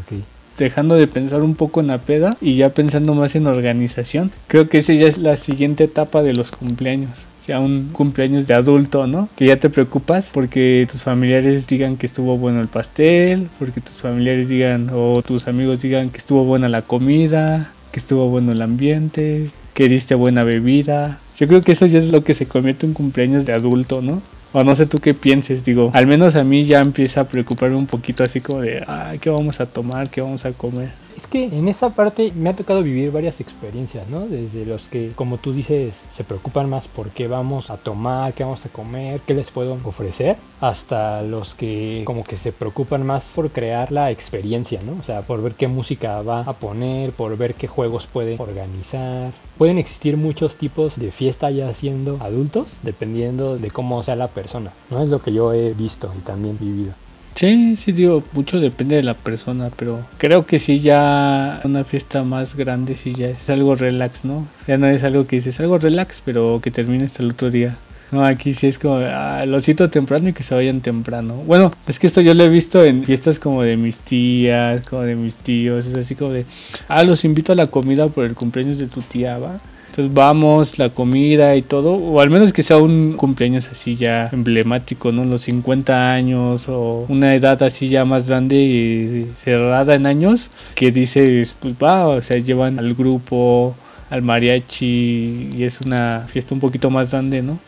Ok. 0.00 0.20
Dejando 0.58 0.96
de 0.96 1.06
pensar 1.06 1.42
un 1.42 1.54
poco 1.54 1.80
en 1.80 1.86
la 1.86 1.98
peda 1.98 2.36
y 2.40 2.56
ya 2.56 2.70
pensando 2.70 3.14
más 3.14 3.34
en 3.34 3.46
organización, 3.46 4.30
creo 4.46 4.68
que 4.68 4.78
esa 4.78 4.92
ya 4.92 5.06
es 5.06 5.16
la 5.16 5.36
siguiente 5.36 5.84
etapa 5.84 6.22
de 6.22 6.34
los 6.34 6.50
cumpleaños. 6.50 7.26
Ya 7.46 7.60
un 7.60 7.88
cumpleaños 7.92 8.46
de 8.46 8.54
adulto, 8.54 9.06
¿no? 9.06 9.28
Que 9.36 9.46
ya 9.46 9.58
te 9.58 9.70
preocupas 9.70 10.30
porque 10.32 10.86
tus 10.90 11.02
familiares 11.02 11.66
digan 11.66 11.96
que 11.96 12.06
estuvo 12.06 12.36
bueno 12.36 12.60
el 12.60 12.68
pastel, 12.68 13.48
porque 13.58 13.80
tus 13.80 13.96
familiares 13.96 14.48
digan 14.48 14.90
o 14.92 15.22
tus 15.22 15.48
amigos 15.48 15.80
digan 15.80 16.10
que 16.10 16.18
estuvo 16.18 16.44
buena 16.44 16.68
la 16.68 16.82
comida, 16.82 17.72
que 17.92 17.98
estuvo 17.98 18.28
bueno 18.28 18.52
el 18.52 18.62
ambiente, 18.62 19.50
que 19.74 19.88
diste 19.88 20.14
buena 20.14 20.44
bebida. 20.44 21.18
Yo 21.36 21.48
creo 21.48 21.62
que 21.62 21.72
eso 21.72 21.86
ya 21.86 21.98
es 21.98 22.12
lo 22.12 22.22
que 22.22 22.34
se 22.34 22.46
convierte 22.46 22.86
en 22.86 22.92
cumpleaños 22.92 23.46
de 23.46 23.52
adulto, 23.52 24.02
¿no? 24.02 24.20
O 24.52 24.64
no 24.64 24.74
sé 24.74 24.86
tú 24.86 24.98
qué 24.98 25.14
pienses, 25.14 25.64
digo, 25.64 25.90
al 25.94 26.08
menos 26.08 26.34
a 26.34 26.42
mí 26.42 26.64
ya 26.64 26.80
empieza 26.80 27.20
a 27.20 27.28
preocuparme 27.28 27.76
un 27.76 27.86
poquito 27.86 28.24
así 28.24 28.40
como 28.40 28.62
de, 28.62 28.82
ah, 28.86 29.12
¿qué 29.20 29.30
vamos 29.30 29.60
a 29.60 29.66
tomar? 29.66 30.10
¿Qué 30.10 30.20
vamos 30.20 30.44
a 30.44 30.52
comer? 30.52 30.90
Es 31.20 31.26
que 31.26 31.44
en 31.44 31.68
esa 31.68 31.90
parte 31.90 32.32
me 32.34 32.48
ha 32.48 32.56
tocado 32.56 32.82
vivir 32.82 33.12
varias 33.12 33.42
experiencias, 33.42 34.08
¿no? 34.08 34.20
Desde 34.20 34.64
los 34.64 34.88
que, 34.88 35.12
como 35.14 35.36
tú 35.36 35.52
dices, 35.52 36.00
se 36.10 36.24
preocupan 36.24 36.70
más 36.70 36.88
por 36.88 37.10
qué 37.10 37.28
vamos 37.28 37.68
a 37.68 37.76
tomar, 37.76 38.32
qué 38.32 38.42
vamos 38.42 38.64
a 38.64 38.70
comer, 38.70 39.20
qué 39.26 39.34
les 39.34 39.50
puedo 39.50 39.76
ofrecer, 39.84 40.38
hasta 40.62 41.22
los 41.22 41.54
que 41.54 42.04
como 42.06 42.24
que 42.24 42.36
se 42.36 42.52
preocupan 42.52 43.04
más 43.04 43.32
por 43.34 43.50
crear 43.50 43.92
la 43.92 44.10
experiencia, 44.10 44.80
¿no? 44.82 44.92
O 44.98 45.02
sea, 45.02 45.20
por 45.20 45.42
ver 45.42 45.56
qué 45.56 45.68
música 45.68 46.22
va 46.22 46.40
a 46.40 46.54
poner, 46.54 47.12
por 47.12 47.36
ver 47.36 47.54
qué 47.54 47.68
juegos 47.68 48.06
puede 48.06 48.36
organizar. 48.38 49.30
Pueden 49.58 49.76
existir 49.76 50.16
muchos 50.16 50.56
tipos 50.56 50.96
de 50.96 51.10
fiesta 51.10 51.50
ya 51.50 51.74
siendo 51.74 52.16
adultos, 52.22 52.78
dependiendo 52.82 53.58
de 53.58 53.70
cómo 53.70 54.02
sea 54.02 54.16
la 54.16 54.28
persona, 54.28 54.72
¿no? 54.88 55.02
Es 55.02 55.10
lo 55.10 55.20
que 55.20 55.34
yo 55.34 55.52
he 55.52 55.74
visto 55.74 56.10
y 56.16 56.20
también 56.20 56.56
vivido. 56.58 56.94
Sí, 57.40 57.74
sí, 57.76 57.92
digo, 57.92 58.22
mucho 58.34 58.60
depende 58.60 58.96
de 58.96 59.02
la 59.02 59.14
persona, 59.14 59.70
pero 59.74 60.00
creo 60.18 60.44
que 60.44 60.58
sí 60.58 60.80
ya 60.80 61.62
una 61.64 61.84
fiesta 61.84 62.22
más 62.22 62.54
grande 62.54 62.96
sí 62.96 63.14
ya 63.14 63.30
es 63.30 63.48
algo 63.48 63.74
relax, 63.74 64.26
¿no? 64.26 64.46
Ya 64.66 64.76
no 64.76 64.86
es 64.86 65.04
algo 65.04 65.26
que 65.26 65.36
dices, 65.36 65.58
algo 65.58 65.78
relax, 65.78 66.20
pero 66.22 66.60
que 66.62 66.70
termine 66.70 67.06
hasta 67.06 67.22
el 67.22 67.30
otro 67.30 67.50
día. 67.50 67.78
No, 68.12 68.22
aquí 68.26 68.52
sí 68.52 68.66
es 68.66 68.78
como, 68.78 68.96
ah, 68.96 69.42
lo 69.46 69.58
cito 69.60 69.88
temprano 69.88 70.28
y 70.28 70.32
que 70.34 70.42
se 70.42 70.54
vayan 70.54 70.82
temprano. 70.82 71.32
Bueno, 71.46 71.72
es 71.86 71.98
que 71.98 72.08
esto 72.08 72.20
yo 72.20 72.34
lo 72.34 72.44
he 72.44 72.50
visto 72.50 72.84
en 72.84 73.04
fiestas 73.04 73.38
como 73.38 73.62
de 73.62 73.78
mis 73.78 74.00
tías, 74.00 74.86
como 74.86 75.00
de 75.00 75.16
mis 75.16 75.36
tíos, 75.36 75.86
es 75.86 75.96
así 75.96 76.16
como 76.16 76.32
de, 76.32 76.44
ah, 76.88 77.04
los 77.04 77.24
invito 77.24 77.52
a 77.52 77.56
la 77.56 77.68
comida 77.68 78.08
por 78.08 78.26
el 78.26 78.34
cumpleaños 78.34 78.76
de 78.76 78.86
tu 78.86 79.00
tía, 79.00 79.38
¿va? 79.38 79.62
Entonces 79.90 80.14
vamos, 80.14 80.78
la 80.78 80.90
comida 80.90 81.56
y 81.56 81.62
todo, 81.62 81.94
o 81.94 82.20
al 82.20 82.30
menos 82.30 82.52
que 82.52 82.62
sea 82.62 82.76
un 82.76 83.14
cumpleaños 83.14 83.68
así 83.70 83.96
ya 83.96 84.28
emblemático, 84.30 85.10
¿no? 85.10 85.24
Los 85.24 85.42
50 85.42 86.12
años 86.12 86.68
o 86.68 87.06
una 87.08 87.34
edad 87.34 87.60
así 87.64 87.88
ya 87.88 88.04
más 88.04 88.28
grande 88.28 88.54
y 88.54 89.32
cerrada 89.34 89.96
en 89.96 90.06
años, 90.06 90.52
que 90.76 90.92
dices, 90.92 91.56
pues 91.58 91.74
va, 91.74 92.06
o 92.06 92.22
sea, 92.22 92.38
llevan 92.38 92.78
al 92.78 92.94
grupo, 92.94 93.74
al 94.10 94.22
mariachi 94.22 95.50
y 95.56 95.64
es 95.64 95.80
una 95.80 96.20
fiesta 96.20 96.54
un 96.54 96.60
poquito 96.60 96.88
más 96.88 97.10
grande, 97.10 97.42
¿no? 97.42 97.58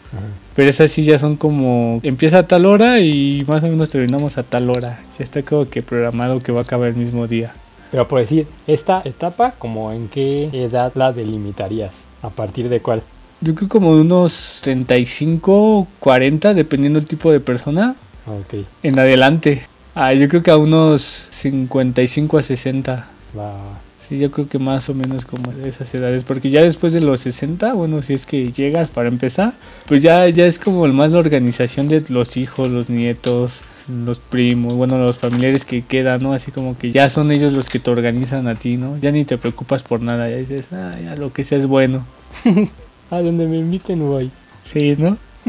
Pero 0.54 0.70
esas 0.70 0.92
sí 0.92 1.02
ya 1.02 1.18
son 1.18 1.35
como, 1.35 1.98
empieza 2.04 2.38
a 2.38 2.46
tal 2.46 2.66
hora 2.66 3.00
y 3.00 3.42
más 3.48 3.64
o 3.64 3.66
menos 3.66 3.90
terminamos 3.90 4.38
a 4.38 4.44
tal 4.44 4.70
hora. 4.70 5.00
Ya 5.18 5.24
está 5.24 5.42
como 5.42 5.68
que 5.68 5.82
programado 5.82 6.38
que 6.38 6.52
va 6.52 6.61
a 6.61 6.62
acabar 6.62 6.87
el 6.90 6.94
mismo 6.94 7.26
día. 7.26 7.52
Pero 7.90 8.06
por 8.06 8.20
decir, 8.20 8.46
esta 8.68 9.02
etapa, 9.04 9.54
como 9.58 9.90
en 9.90 10.08
qué 10.08 10.50
edad 10.52 10.92
la 10.94 11.12
delimitarías? 11.12 12.12
¿A 12.22 12.30
partir 12.30 12.68
de 12.68 12.80
cuál? 12.80 13.02
Yo 13.40 13.54
creo 13.54 13.68
como 13.68 13.96
de 13.96 14.02
unos 14.02 14.61
35, 14.62 15.88
40, 15.98 16.54
dependiendo 16.54 17.00
del 17.00 17.08
tipo 17.08 17.32
de 17.32 17.40
persona. 17.40 17.96
Ok. 18.26 18.64
En 18.85 18.98
adelante. 18.98 19.62
Ah, 19.94 20.12
yo 20.12 20.28
creo 20.28 20.42
que 20.42 20.50
a 20.50 20.56
unos 20.56 21.26
55 21.30 22.38
a 22.38 22.42
60. 22.42 23.08
Va. 23.37 23.52
Sí, 23.98 24.18
yo 24.18 24.30
creo 24.30 24.48
que 24.48 24.58
más 24.58 24.88
o 24.88 24.94
menos 24.94 25.24
como 25.24 25.52
de 25.52 25.68
esas 25.68 25.92
edades. 25.94 26.22
Porque 26.22 26.50
ya 26.50 26.62
después 26.62 26.92
de 26.92 27.00
los 27.00 27.20
60, 27.20 27.72
bueno, 27.74 28.02
si 28.02 28.14
es 28.14 28.26
que 28.26 28.52
llegas 28.52 28.88
para 28.88 29.08
empezar, 29.08 29.54
pues 29.87 30.02
ya, 30.02 30.28
ya 30.28 30.46
es 30.46 30.58
como 30.58 30.87
más 30.88 31.12
la 31.12 31.18
organización 31.18 31.88
de 31.88 32.04
los 32.08 32.37
hijos, 32.37 32.70
los 32.70 32.90
nietos, 32.90 33.61
los 33.88 34.18
primos, 34.18 34.75
bueno, 34.75 34.99
los 34.99 35.18
familiares 35.18 35.64
que 35.64 35.83
quedan, 35.83 36.23
¿no? 36.23 36.33
Así 36.33 36.51
como 36.51 36.77
que 36.79 36.92
ya 36.92 37.11
son 37.11 37.31
ellos 37.31 37.53
los 37.53 37.68
que 37.68 37.79
te 37.79 37.90
organizan 37.90 38.49
a 38.49 38.55
ti, 38.55 38.77
¿no? 38.77 38.99
Ya 38.99 39.11
ni 39.11 39.25
te 39.25 39.38
preocupas 39.38 39.83
por 39.83 40.01
nada, 40.01 40.29
ya 40.29 40.37
dices, 40.37 40.73
ah, 40.73 40.92
ya 41.01 41.16
lo 41.16 41.33
que 41.33 41.45
sea 41.45 41.59
es 41.59 41.66
bueno. 41.66 42.05
a 43.11 43.21
donde 43.21 43.47
me 43.47 43.59
inviten 43.59 44.01
voy. 44.01 44.31
Sí, 44.62 44.97
¿no? 44.99 45.18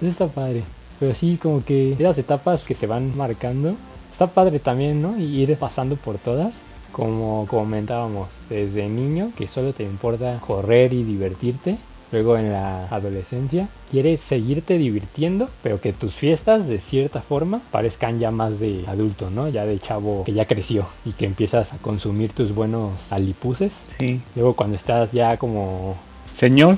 Eso 0.00 0.10
está 0.10 0.26
padre. 0.28 0.62
Pero 0.98 1.14
sí, 1.14 1.38
como 1.40 1.64
que 1.64 1.92
esas 1.94 2.18
etapas 2.18 2.64
que 2.64 2.74
se 2.74 2.86
van 2.86 3.16
marcando, 3.16 3.76
está 4.10 4.28
padre 4.28 4.58
también, 4.58 5.02
¿no? 5.02 5.18
Y 5.18 5.42
ir 5.42 5.56
pasando 5.56 5.96
por 5.96 6.18
todas. 6.18 6.54
Como 6.92 7.46
comentábamos, 7.48 8.28
desde 8.50 8.88
niño, 8.88 9.32
que 9.36 9.48
solo 9.48 9.72
te 9.72 9.82
importa 9.82 10.38
correr 10.40 10.92
y 10.92 11.02
divertirte. 11.02 11.78
Luego 12.12 12.36
en 12.36 12.52
la 12.52 12.86
adolescencia, 12.88 13.68
quieres 13.90 14.20
seguirte 14.20 14.78
divirtiendo, 14.78 15.48
pero 15.62 15.80
que 15.80 15.92
tus 15.92 16.14
fiestas 16.14 16.68
de 16.68 16.78
cierta 16.78 17.20
forma 17.20 17.62
parezcan 17.70 18.18
ya 18.18 18.30
más 18.30 18.60
de 18.60 18.84
adulto, 18.86 19.30
¿no? 19.30 19.48
Ya 19.48 19.64
de 19.64 19.78
chavo 19.78 20.24
que 20.24 20.34
ya 20.34 20.46
creció 20.46 20.86
y 21.04 21.12
que 21.12 21.24
empiezas 21.24 21.72
a 21.72 21.78
consumir 21.78 22.32
tus 22.32 22.54
buenos 22.54 23.10
alipuses. 23.10 23.72
Sí. 23.98 24.20
Luego 24.36 24.54
cuando 24.54 24.76
estás 24.76 25.12
ya 25.12 25.38
como 25.38 25.96
Señor. 26.32 26.76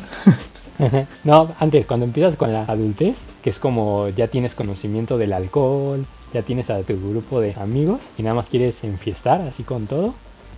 no, 1.25 1.53
antes, 1.59 1.87
cuando 1.87 2.07
empiezas 2.07 2.37
con 2.37 2.53
la 2.53 2.64
adultez, 2.64 3.16
que 3.42 3.51
es 3.51 3.59
como 3.59 4.09
ya 4.09 4.29
tienes 4.29 4.55
conocimiento 4.55 5.18
del 5.18 5.33
alcohol, 5.33 6.07
ya 6.33 6.42
tienes 6.42 6.70
a 6.70 6.83
tu 6.83 6.94
grupo 6.94 7.40
de 7.40 7.55
amigos 7.55 8.01
y 8.18 8.23
nada 8.23 8.35
más 8.35 8.49
quieres 8.49 8.83
enfiestar 8.85 9.40
así 9.42 9.62
con 9.62 9.87
todo. 9.87 10.14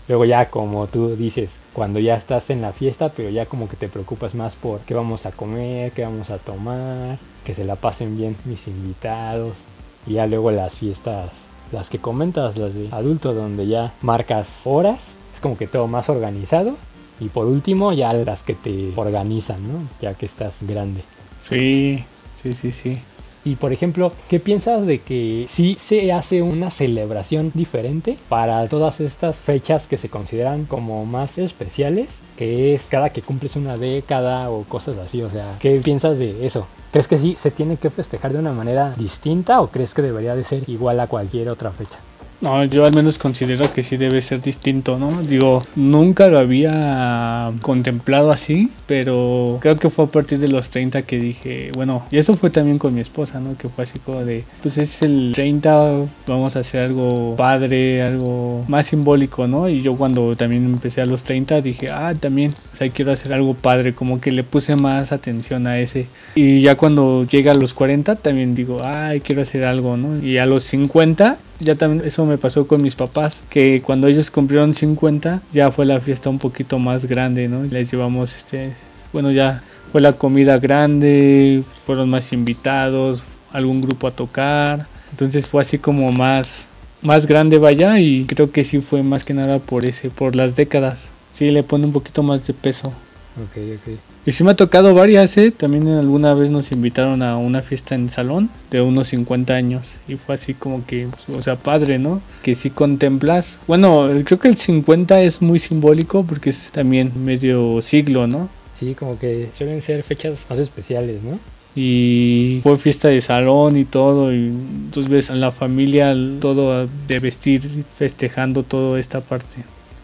Luego 0.09 0.25
ya 0.25 0.51
como 0.51 0.87
tú 0.87 1.17
dices, 1.17 1.51
cuando 1.77 2.01
ya 2.01 2.15
estás 2.15 2.49
en 2.49 2.63
la 2.63 2.73
fiesta, 2.73 3.11
pero 3.11 3.29
ya 3.29 3.45
como 3.45 3.69
que 3.69 3.77
te 3.77 3.91
preocupas 3.91 4.35
más 4.35 4.57
por 4.57 4.81
qué 4.81 4.95
vamos 4.95 5.27
a 5.27 5.31
comer, 5.31 5.93
qué 5.93 6.05
vamos 6.05 6.31
a 6.31 6.39
tomar, 6.39 7.19
que 7.45 7.55
se 7.55 7.67
la 7.67 7.77
pasen 7.77 8.17
bien 8.17 8.35
mis 8.47 8.67
invitados. 8.67 9.59
Y 10.07 10.15
ya 10.15 10.27
luego 10.27 10.51
las 10.51 10.79
fiestas, 10.79 11.33
las 11.73 11.91
que 11.91 11.99
comentas, 11.99 12.57
las 12.57 12.73
de 12.73 12.89
adulto, 12.93 13.35
donde 13.35 13.67
ya 13.67 13.93
marcas 14.01 14.63
horas, 14.65 15.13
es 15.35 15.41
como 15.41 15.59
que 15.59 15.67
todo 15.67 15.87
más 15.87 16.09
organizado. 16.09 16.79
Y 17.21 17.29
por 17.29 17.45
último, 17.45 17.93
ya 17.93 18.15
las 18.15 18.43
que 18.43 18.55
te 18.55 18.95
organizan, 18.97 19.71
¿no? 19.71 19.87
Ya 20.01 20.15
que 20.15 20.25
estás 20.25 20.57
grande. 20.63 21.03
Sí, 21.43 22.03
sí, 22.43 22.55
sí, 22.55 22.73
sí. 22.73 23.01
Y 23.47 23.55
por 23.55 23.73
ejemplo, 23.73 24.13
¿qué 24.29 24.41
piensas 24.41 24.87
de 24.87 25.01
que 25.01 25.47
sí 25.49 25.77
se 25.79 26.13
hace 26.13 26.43
una 26.43 26.73
celebración 26.73 27.53
diferente 27.55 28.19
para 28.29 28.67
todas 28.67 29.01
estas 29.01 29.37
fechas 29.37 29.87
que 29.87 29.99
se 29.99 30.09
consideran 30.09 30.65
como 30.65 31.07
más 31.07 31.39
especiales? 31.39 32.09
Que 32.37 32.75
es 32.75 32.87
cada 32.91 33.11
que 33.11 33.23
cumples 33.23 33.55
una 33.55 33.77
década 33.77 34.51
o 34.51 34.65
cosas 34.65 34.99
así. 34.99 35.23
O 35.23 35.31
sea, 35.31 35.55
¿qué 35.61 35.81
piensas 35.83 36.19
de 36.19 36.45
eso? 36.45 36.67
¿Crees 36.91 37.07
que 37.07 37.19
sí 37.19 37.37
se 37.39 37.53
tiene 37.53 37.77
que 37.77 37.91
festejar 37.91 38.33
de 38.33 38.41
una 38.41 38.53
manera 38.53 38.93
distinta 38.97 39.61
o 39.61 39.69
crees 39.69 39.95
que 39.95 40.03
debería 40.03 40.35
de 40.35 40.43
ser 40.43 40.69
igual 40.69 40.99
a 40.99 41.07
cualquier 41.07 41.49
otra 41.49 41.71
fecha? 41.71 42.01
No, 42.41 42.65
yo 42.65 42.85
al 42.85 42.95
menos 42.95 43.19
considero 43.19 43.73
que 43.73 43.83
sí 43.83 43.97
debe 43.97 44.21
ser 44.21 44.43
distinto, 44.43 44.99
¿no? 44.99 45.23
Digo, 45.23 45.63
nunca 45.75 46.29
lo 46.29 46.39
había 46.39 47.53
contemplado 47.63 48.31
así, 48.31 48.71
pero 48.87 49.59
creo 49.61 49.77
que 49.77 49.89
fue 49.89 50.05
a 50.05 50.09
partir 50.09 50.39
de 50.39 50.49
los 50.49 50.69
30 50.69 51.03
que 51.03 51.19
dije, 51.19 51.71
bueno, 51.75 52.05
y 52.11 52.19
eso 52.19 52.35
fue 52.35 52.51
también 52.51 52.79
con 52.79 52.95
mi 52.95 53.01
esposa, 53.01 53.41
¿no? 53.41 53.57
Que 53.57 53.69
fue 53.69 53.85
así 53.85 53.99
como 53.99 54.25
de, 54.25 54.45
pues 54.63 54.77
es 54.77 55.01
el 55.03 55.33
30, 55.35 56.07
vamos 56.27 56.57
a 56.57 56.61
hacer 56.61 56.83
algo 56.83 57.35
padre, 57.37 58.03
algo 58.03 58.65
más 58.69 58.87
simbólico, 58.87 59.47
¿no? 59.47 59.69
Y 59.69 59.81
yo 59.81 59.97
cuando 59.97 60.37
también 60.37 60.67
empecé 60.67 61.01
a 61.01 61.07
los 61.07 61.23
30 61.23 61.63
dije, 61.63 61.91
ah, 61.91 62.15
también, 62.19 62.53
o 62.73 62.77
sea, 62.77 62.89
quiero 62.91 63.13
hacer 63.13 63.33
algo 63.33 63.55
padre, 63.55 63.95
como 63.95 64.21
que 64.21 64.31
le 64.31 64.45
puse 64.45 64.77
más 64.77 65.11
atención 65.11 65.67
a 65.67 65.79
ese. 65.79 66.07
Y 66.35 66.61
ya 66.61 66.77
cuando 66.77 67.25
llega 67.25 67.53
a 67.53 67.55
los 67.55 67.73
40 67.73 68.17
también 68.17 68.55
digo, 68.55 68.81
ay, 68.85 69.21
quiero 69.21 69.43
hacer 69.43 69.67
algo, 69.67 69.97
¿no? 69.97 70.23
Y 70.23 70.37
a 70.37 70.45
los 70.45 70.65
50 70.65 71.39
ya 71.59 71.75
también 71.75 72.07
eso 72.07 72.25
me 72.27 72.39
pasó 72.39 72.67
con 72.67 72.83
mis 72.83 72.95
papás, 72.95 73.43
que 73.49 73.83
cuando 73.85 74.07
ellos 74.07 74.31
cumplieron 74.31 74.75
50 74.75 75.43
ya 75.53 75.71
fue 75.71 75.87
la 75.87 76.01
fiesta 76.01 76.31
un 76.31 76.39
poquito 76.39 76.79
más 76.79 77.05
grande, 77.05 77.49
¿no? 77.49 77.65
Les 77.65 77.91
llevamos 77.91 78.35
este, 78.35 78.73
bueno, 79.13 79.31
ya 79.31 79.63
fue 79.93 80.01
la 80.01 80.13
comida 80.13 80.59
grande, 80.59 81.63
fueron 81.87 82.11
más 82.11 82.33
invitados, 82.33 83.25
algún 83.53 83.81
grupo 83.81 84.07
a 84.07 84.11
tocar, 84.11 84.87
entonces 85.11 85.49
fue 85.49 85.63
así 85.63 85.79
como 85.79 86.13
más 86.13 86.69
más 87.03 87.27
grande 87.27 87.59
vaya 87.59 87.99
y 88.01 88.25
creo 88.25 88.51
que 88.51 88.65
sí 88.65 88.81
fue 88.81 89.03
más 89.03 89.25
que 89.25 89.35
nada 89.35 89.59
por 89.59 89.89
ese, 89.89 90.11
por 90.11 90.35
las 90.35 90.57
décadas. 90.57 91.05
Sí 91.33 91.51
le 91.51 91.63
pone 91.63 91.87
un 91.87 91.93
poquito 91.93 92.23
más 92.23 92.47
de 92.47 92.55
peso. 92.55 92.93
Ok, 93.37 93.57
ok. 93.57 93.99
Y 94.25 94.33
sí 94.33 94.43
me 94.45 94.53
ha 94.53 94.57
tocado 94.57 94.95
varias, 94.95 95.37
¿eh? 95.37 95.51
También 95.51 95.87
alguna 95.89 96.33
vez 96.35 96.51
nos 96.51 96.73
invitaron 96.73 97.23
a 97.23 97.37
una 97.37 97.63
fiesta 97.63 97.95
en 97.95 98.09
salón 98.09 98.49
de 98.71 98.81
unos 98.81 99.09
50 99.09 99.55
años. 99.55 99.97
Y 100.09 100.17
fue 100.17 100.35
así 100.35 100.55
como 100.55 100.87
que, 100.87 101.07
o 101.33 101.43
sea, 101.43 101.57
padre, 101.57 101.99
¿no? 101.99 102.23
Que 102.43 102.55
sí 102.55 102.71
contemplas. 102.71 103.59
Bueno, 103.67 104.09
creo 104.25 104.39
que 104.39 104.49
el 104.49 104.57
50 104.57 105.21
es 105.23 105.43
muy 105.43 105.59
simbólico 105.59 106.25
porque 106.25 106.51
es 106.51 106.71
también 106.73 107.13
medio 107.25 107.83
siglo, 107.83 108.27
¿no? 108.27 108.49
Sí, 108.79 108.95
como 108.95 109.19
que 109.19 109.51
suelen 109.57 109.83
ser 109.83 110.03
fechas 110.03 110.45
más 110.49 110.59
especiales, 110.59 111.23
¿no? 111.23 111.39
Y 111.75 112.61
fue 112.63 112.79
fiesta 112.79 113.09
de 113.09 113.21
salón 113.21 113.77
y 113.77 113.85
todo. 113.85 114.33
Y 114.33 114.47
entonces 114.47 115.11
ves 115.11 115.31
a 115.31 115.35
la 115.35 115.53
familia 115.53 116.17
todo 116.41 116.89
de 117.07 117.19
vestir, 117.19 117.85
festejando 117.91 118.63
toda 118.63 118.99
esta 118.99 119.21
parte. 119.21 119.59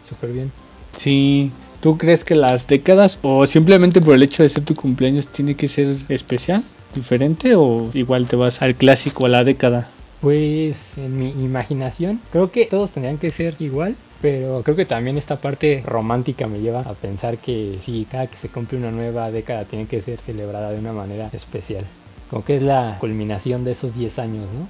Súper 0.08 0.32
bien. 0.32 0.52
Sí, 0.94 1.50
¿Tú 1.82 1.98
crees 1.98 2.22
que 2.22 2.36
las 2.36 2.68
décadas 2.68 3.18
o 3.22 3.44
simplemente 3.44 4.00
por 4.00 4.14
el 4.14 4.22
hecho 4.22 4.44
de 4.44 4.48
ser 4.48 4.64
tu 4.64 4.76
cumpleaños 4.76 5.26
tiene 5.26 5.56
que 5.56 5.66
ser 5.66 5.88
especial, 6.08 6.62
diferente 6.94 7.56
o 7.56 7.90
igual 7.92 8.28
te 8.28 8.36
vas 8.36 8.62
al 8.62 8.76
clásico, 8.76 9.26
a 9.26 9.28
la 9.28 9.42
década? 9.42 9.88
Pues 10.20 10.96
en 10.96 11.18
mi 11.18 11.30
imaginación 11.30 12.20
creo 12.30 12.52
que 12.52 12.66
todos 12.66 12.92
tendrían 12.92 13.18
que 13.18 13.32
ser 13.32 13.56
igual, 13.58 13.96
pero 14.20 14.62
creo 14.62 14.76
que 14.76 14.84
también 14.84 15.18
esta 15.18 15.40
parte 15.40 15.82
romántica 15.84 16.46
me 16.46 16.60
lleva 16.60 16.82
a 16.82 16.92
pensar 16.92 17.38
que 17.38 17.80
sí, 17.84 18.06
cada 18.08 18.28
que 18.28 18.36
se 18.36 18.48
cumple 18.48 18.78
una 18.78 18.92
nueva 18.92 19.32
década 19.32 19.64
tiene 19.64 19.86
que 19.86 20.00
ser 20.02 20.20
celebrada 20.20 20.70
de 20.70 20.78
una 20.78 20.92
manera 20.92 21.30
especial. 21.32 21.84
Como 22.30 22.44
que 22.44 22.58
es 22.58 22.62
la 22.62 22.98
culminación 23.00 23.64
de 23.64 23.72
esos 23.72 23.96
10 23.96 24.20
años, 24.20 24.52
¿no? 24.52 24.68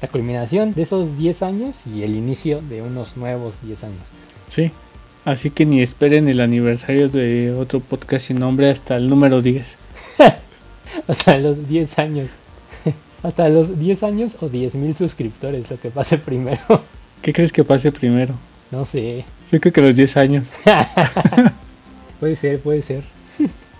La 0.00 0.06
culminación 0.06 0.74
de 0.74 0.82
esos 0.82 1.18
10 1.18 1.42
años 1.42 1.88
y 1.88 2.04
el 2.04 2.14
inicio 2.14 2.62
de 2.62 2.82
unos 2.82 3.16
nuevos 3.16 3.56
10 3.62 3.82
años. 3.82 4.04
Sí. 4.46 4.70
Así 5.24 5.50
que 5.50 5.64
ni 5.64 5.80
esperen 5.82 6.28
el 6.28 6.40
aniversario 6.40 7.08
de 7.08 7.52
otro 7.52 7.80
podcast 7.80 8.26
sin 8.26 8.40
nombre 8.40 8.70
hasta 8.70 8.96
el 8.96 9.08
número 9.08 9.40
10. 9.40 9.76
Hasta 11.08 11.38
los 11.38 11.68
10 11.68 11.98
años. 11.98 12.28
Hasta 13.22 13.48
los 13.48 13.78
10 13.78 14.02
años 14.02 14.36
o 14.40 14.48
10 14.48 14.74
mil 14.74 14.94
suscriptores, 14.96 15.70
lo 15.70 15.78
que 15.78 15.90
pase 15.90 16.18
primero. 16.18 16.60
¿Qué 17.22 17.32
crees 17.32 17.52
que 17.52 17.62
pase 17.62 17.92
primero? 17.92 18.34
No 18.72 18.84
sé. 18.84 19.24
Yo 19.50 19.60
creo 19.60 19.72
que 19.72 19.80
los 19.80 19.96
10 19.96 20.16
años. 20.16 20.48
puede 22.18 22.34
ser, 22.36 22.58
puede 22.60 22.82
ser. 22.82 23.04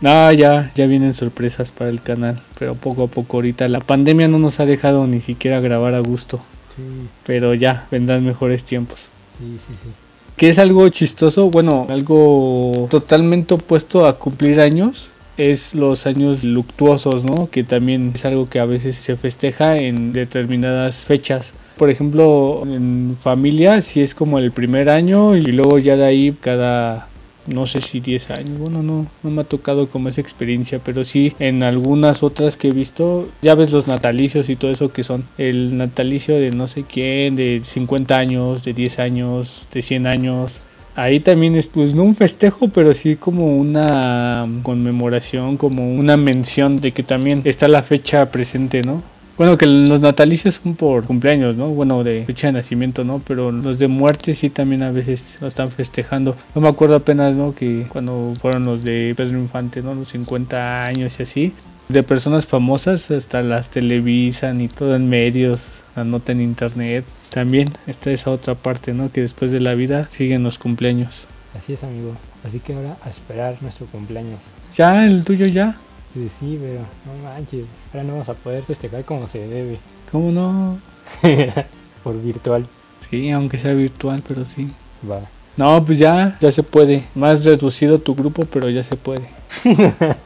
No, 0.00 0.32
ya, 0.32 0.70
ya 0.74 0.86
vienen 0.86 1.14
sorpresas 1.14 1.70
para 1.70 1.90
el 1.90 2.02
canal, 2.02 2.40
pero 2.58 2.74
poco 2.74 3.04
a 3.04 3.06
poco 3.06 3.36
ahorita 3.36 3.68
la 3.68 3.78
pandemia 3.80 4.26
no 4.26 4.38
nos 4.38 4.58
ha 4.58 4.66
dejado 4.66 5.06
ni 5.06 5.20
siquiera 5.20 5.60
grabar 5.60 5.94
a 5.94 6.00
gusto. 6.00 6.38
Sí, 6.76 6.82
Pero 7.24 7.54
ya, 7.54 7.86
vendrán 7.90 8.24
mejores 8.24 8.64
tiempos. 8.64 9.08
sí, 9.38 9.58
sí, 9.58 9.74
sí. 9.80 9.88
Que 10.36 10.48
es 10.48 10.58
algo 10.58 10.88
chistoso, 10.88 11.50
bueno, 11.50 11.86
algo 11.88 12.88
totalmente 12.90 13.54
opuesto 13.54 14.06
a 14.06 14.18
cumplir 14.18 14.60
años, 14.60 15.10
es 15.36 15.74
los 15.74 16.06
años 16.06 16.44
luctuosos, 16.44 17.24
¿no? 17.24 17.48
Que 17.50 17.64
también 17.64 18.12
es 18.14 18.24
algo 18.24 18.48
que 18.48 18.58
a 18.58 18.64
veces 18.64 18.96
se 18.96 19.16
festeja 19.16 19.78
en 19.78 20.12
determinadas 20.12 21.04
fechas. 21.04 21.54
Por 21.76 21.90
ejemplo, 21.90 22.62
en 22.64 23.16
familia 23.18 23.80
sí 23.80 24.02
es 24.02 24.14
como 24.14 24.38
el 24.38 24.52
primer 24.52 24.90
año 24.90 25.36
y 25.36 25.46
luego 25.46 25.78
ya 25.78 25.96
de 25.96 26.04
ahí 26.04 26.36
cada 26.40 27.08
no 27.46 27.66
sé 27.66 27.80
si 27.80 28.00
10 28.00 28.30
años, 28.30 28.58
bueno, 28.58 28.82
no, 28.82 29.06
no 29.22 29.30
me 29.30 29.42
ha 29.42 29.44
tocado 29.44 29.88
como 29.88 30.08
esa 30.08 30.20
experiencia, 30.20 30.80
pero 30.84 31.04
sí 31.04 31.34
en 31.38 31.62
algunas 31.62 32.22
otras 32.22 32.56
que 32.56 32.68
he 32.68 32.72
visto, 32.72 33.28
ya 33.42 33.54
ves 33.54 33.72
los 33.72 33.88
natalicios 33.88 34.48
y 34.48 34.56
todo 34.56 34.70
eso 34.70 34.92
que 34.92 35.04
son 35.04 35.24
el 35.38 35.76
natalicio 35.76 36.36
de 36.36 36.50
no 36.50 36.66
sé 36.66 36.84
quién, 36.84 37.36
de 37.36 37.62
50 37.64 38.16
años, 38.16 38.64
de 38.64 38.72
10 38.72 38.98
años, 38.98 39.64
de 39.72 39.82
100 39.82 40.06
años. 40.06 40.60
Ahí 40.94 41.20
también 41.20 41.56
es, 41.56 41.68
pues 41.68 41.94
no 41.94 42.02
un 42.02 42.14
festejo, 42.14 42.68
pero 42.68 42.92
sí 42.92 43.16
como 43.16 43.56
una 43.56 44.46
conmemoración, 44.62 45.56
como 45.56 45.94
una 45.94 46.18
mención 46.18 46.76
de 46.76 46.92
que 46.92 47.02
también 47.02 47.40
está 47.44 47.66
la 47.66 47.82
fecha 47.82 48.30
presente, 48.30 48.82
¿no? 48.82 49.02
Bueno, 49.38 49.56
que 49.56 49.66
los 49.66 50.00
natalicios 50.02 50.60
son 50.62 50.74
por 50.74 51.04
cumpleaños, 51.04 51.56
¿no? 51.56 51.68
Bueno, 51.68 52.04
de 52.04 52.24
fecha 52.26 52.48
de 52.48 52.52
nacimiento, 52.52 53.02
¿no? 53.02 53.22
Pero 53.26 53.50
los 53.50 53.78
de 53.78 53.88
muerte 53.88 54.34
sí 54.34 54.50
también 54.50 54.82
a 54.82 54.90
veces 54.90 55.38
lo 55.40 55.48
están 55.48 55.70
festejando. 55.70 56.36
No 56.54 56.60
me 56.60 56.68
acuerdo 56.68 56.96
apenas, 56.96 57.34
¿no? 57.34 57.54
Que 57.54 57.86
cuando 57.88 58.34
fueron 58.40 58.66
los 58.66 58.84
de 58.84 59.14
Pedro 59.16 59.38
Infante, 59.38 59.80
¿no? 59.80 59.94
Los 59.94 60.08
50 60.08 60.84
años 60.84 61.18
y 61.18 61.22
así. 61.22 61.54
De 61.88 62.02
personas 62.02 62.46
famosas 62.46 63.10
hasta 63.10 63.42
las 63.42 63.70
televisan 63.70 64.60
y 64.60 64.68
todo 64.68 64.94
en 64.94 65.08
medios, 65.08 65.80
la 65.96 66.04
nota 66.04 66.32
en 66.32 66.42
internet. 66.42 67.04
También 67.30 67.68
está 67.86 68.10
esa 68.10 68.30
otra 68.30 68.54
parte, 68.54 68.92
¿no? 68.92 69.10
Que 69.10 69.22
después 69.22 69.50
de 69.50 69.60
la 69.60 69.74
vida 69.74 70.08
siguen 70.10 70.42
los 70.42 70.58
cumpleaños. 70.58 71.24
Así 71.56 71.72
es, 71.72 71.82
amigo. 71.84 72.14
Así 72.44 72.60
que 72.60 72.74
ahora 72.74 72.96
a 73.02 73.10
esperar 73.10 73.56
nuestro 73.62 73.86
cumpleaños. 73.86 74.40
Ya, 74.76 75.06
el 75.06 75.24
tuyo 75.24 75.46
ya. 75.46 75.76
Pues 76.14 76.32
sí, 76.38 76.58
pero 76.60 76.80
no 76.80 77.22
manches. 77.24 77.66
Ahora 77.92 78.04
no 78.04 78.12
vamos 78.12 78.28
a 78.28 78.34
poder 78.34 78.62
festejar 78.64 79.04
como 79.04 79.26
se 79.28 79.46
debe. 79.46 79.78
¿Cómo 80.10 80.30
no? 80.30 80.78
Por 82.04 82.20
virtual. 82.20 82.66
Sí, 83.08 83.30
aunque 83.30 83.58
sea 83.58 83.72
virtual, 83.72 84.22
pero 84.26 84.44
sí. 84.44 84.70
Va. 85.10 85.20
No, 85.56 85.84
pues 85.84 85.98
ya, 85.98 86.36
ya 86.40 86.50
se 86.50 86.62
puede. 86.62 87.04
Más 87.14 87.44
reducido 87.44 87.98
tu 87.98 88.14
grupo, 88.14 88.44
pero 88.44 88.68
ya 88.68 88.82
se 88.82 88.96
puede. 88.96 89.26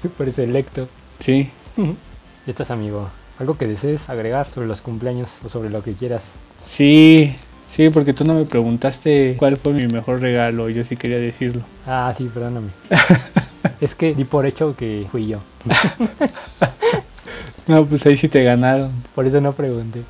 Súper 0.00 0.32
selecto. 0.32 0.88
Sí. 1.18 1.50
Ya 2.44 2.50
estás, 2.50 2.72
amigo. 2.72 3.08
Algo 3.38 3.56
que 3.56 3.68
desees 3.68 4.10
agregar 4.10 4.48
sobre 4.52 4.66
los 4.66 4.80
cumpleaños 4.80 5.28
o 5.44 5.48
sobre 5.48 5.70
lo 5.70 5.80
que 5.84 5.92
quieras. 5.92 6.24
Sí, 6.64 7.36
sí, 7.68 7.88
porque 7.88 8.12
tú 8.12 8.24
no 8.24 8.34
me 8.34 8.46
preguntaste 8.46 9.36
cuál 9.38 9.56
fue 9.58 9.72
mi 9.74 9.86
mejor 9.86 10.20
regalo. 10.20 10.68
Yo 10.68 10.82
sí 10.82 10.96
quería 10.96 11.18
decirlo. 11.18 11.62
Ah, 11.86 12.12
sí, 12.18 12.28
perdóname. 12.34 12.70
Es 13.82 13.94
que 13.94 14.14
di 14.14 14.24
por 14.24 14.46
hecho 14.46 14.74
que 14.76 15.06
fui 15.10 15.26
yo. 15.26 15.40
No, 17.68 17.86
pues 17.86 18.04
ahí 18.06 18.16
sí 18.16 18.28
te 18.28 18.42
ganaron. 18.42 18.90
Por 19.14 19.24
eso 19.24 19.40
no 19.40 19.52
pregunté. 19.52 20.02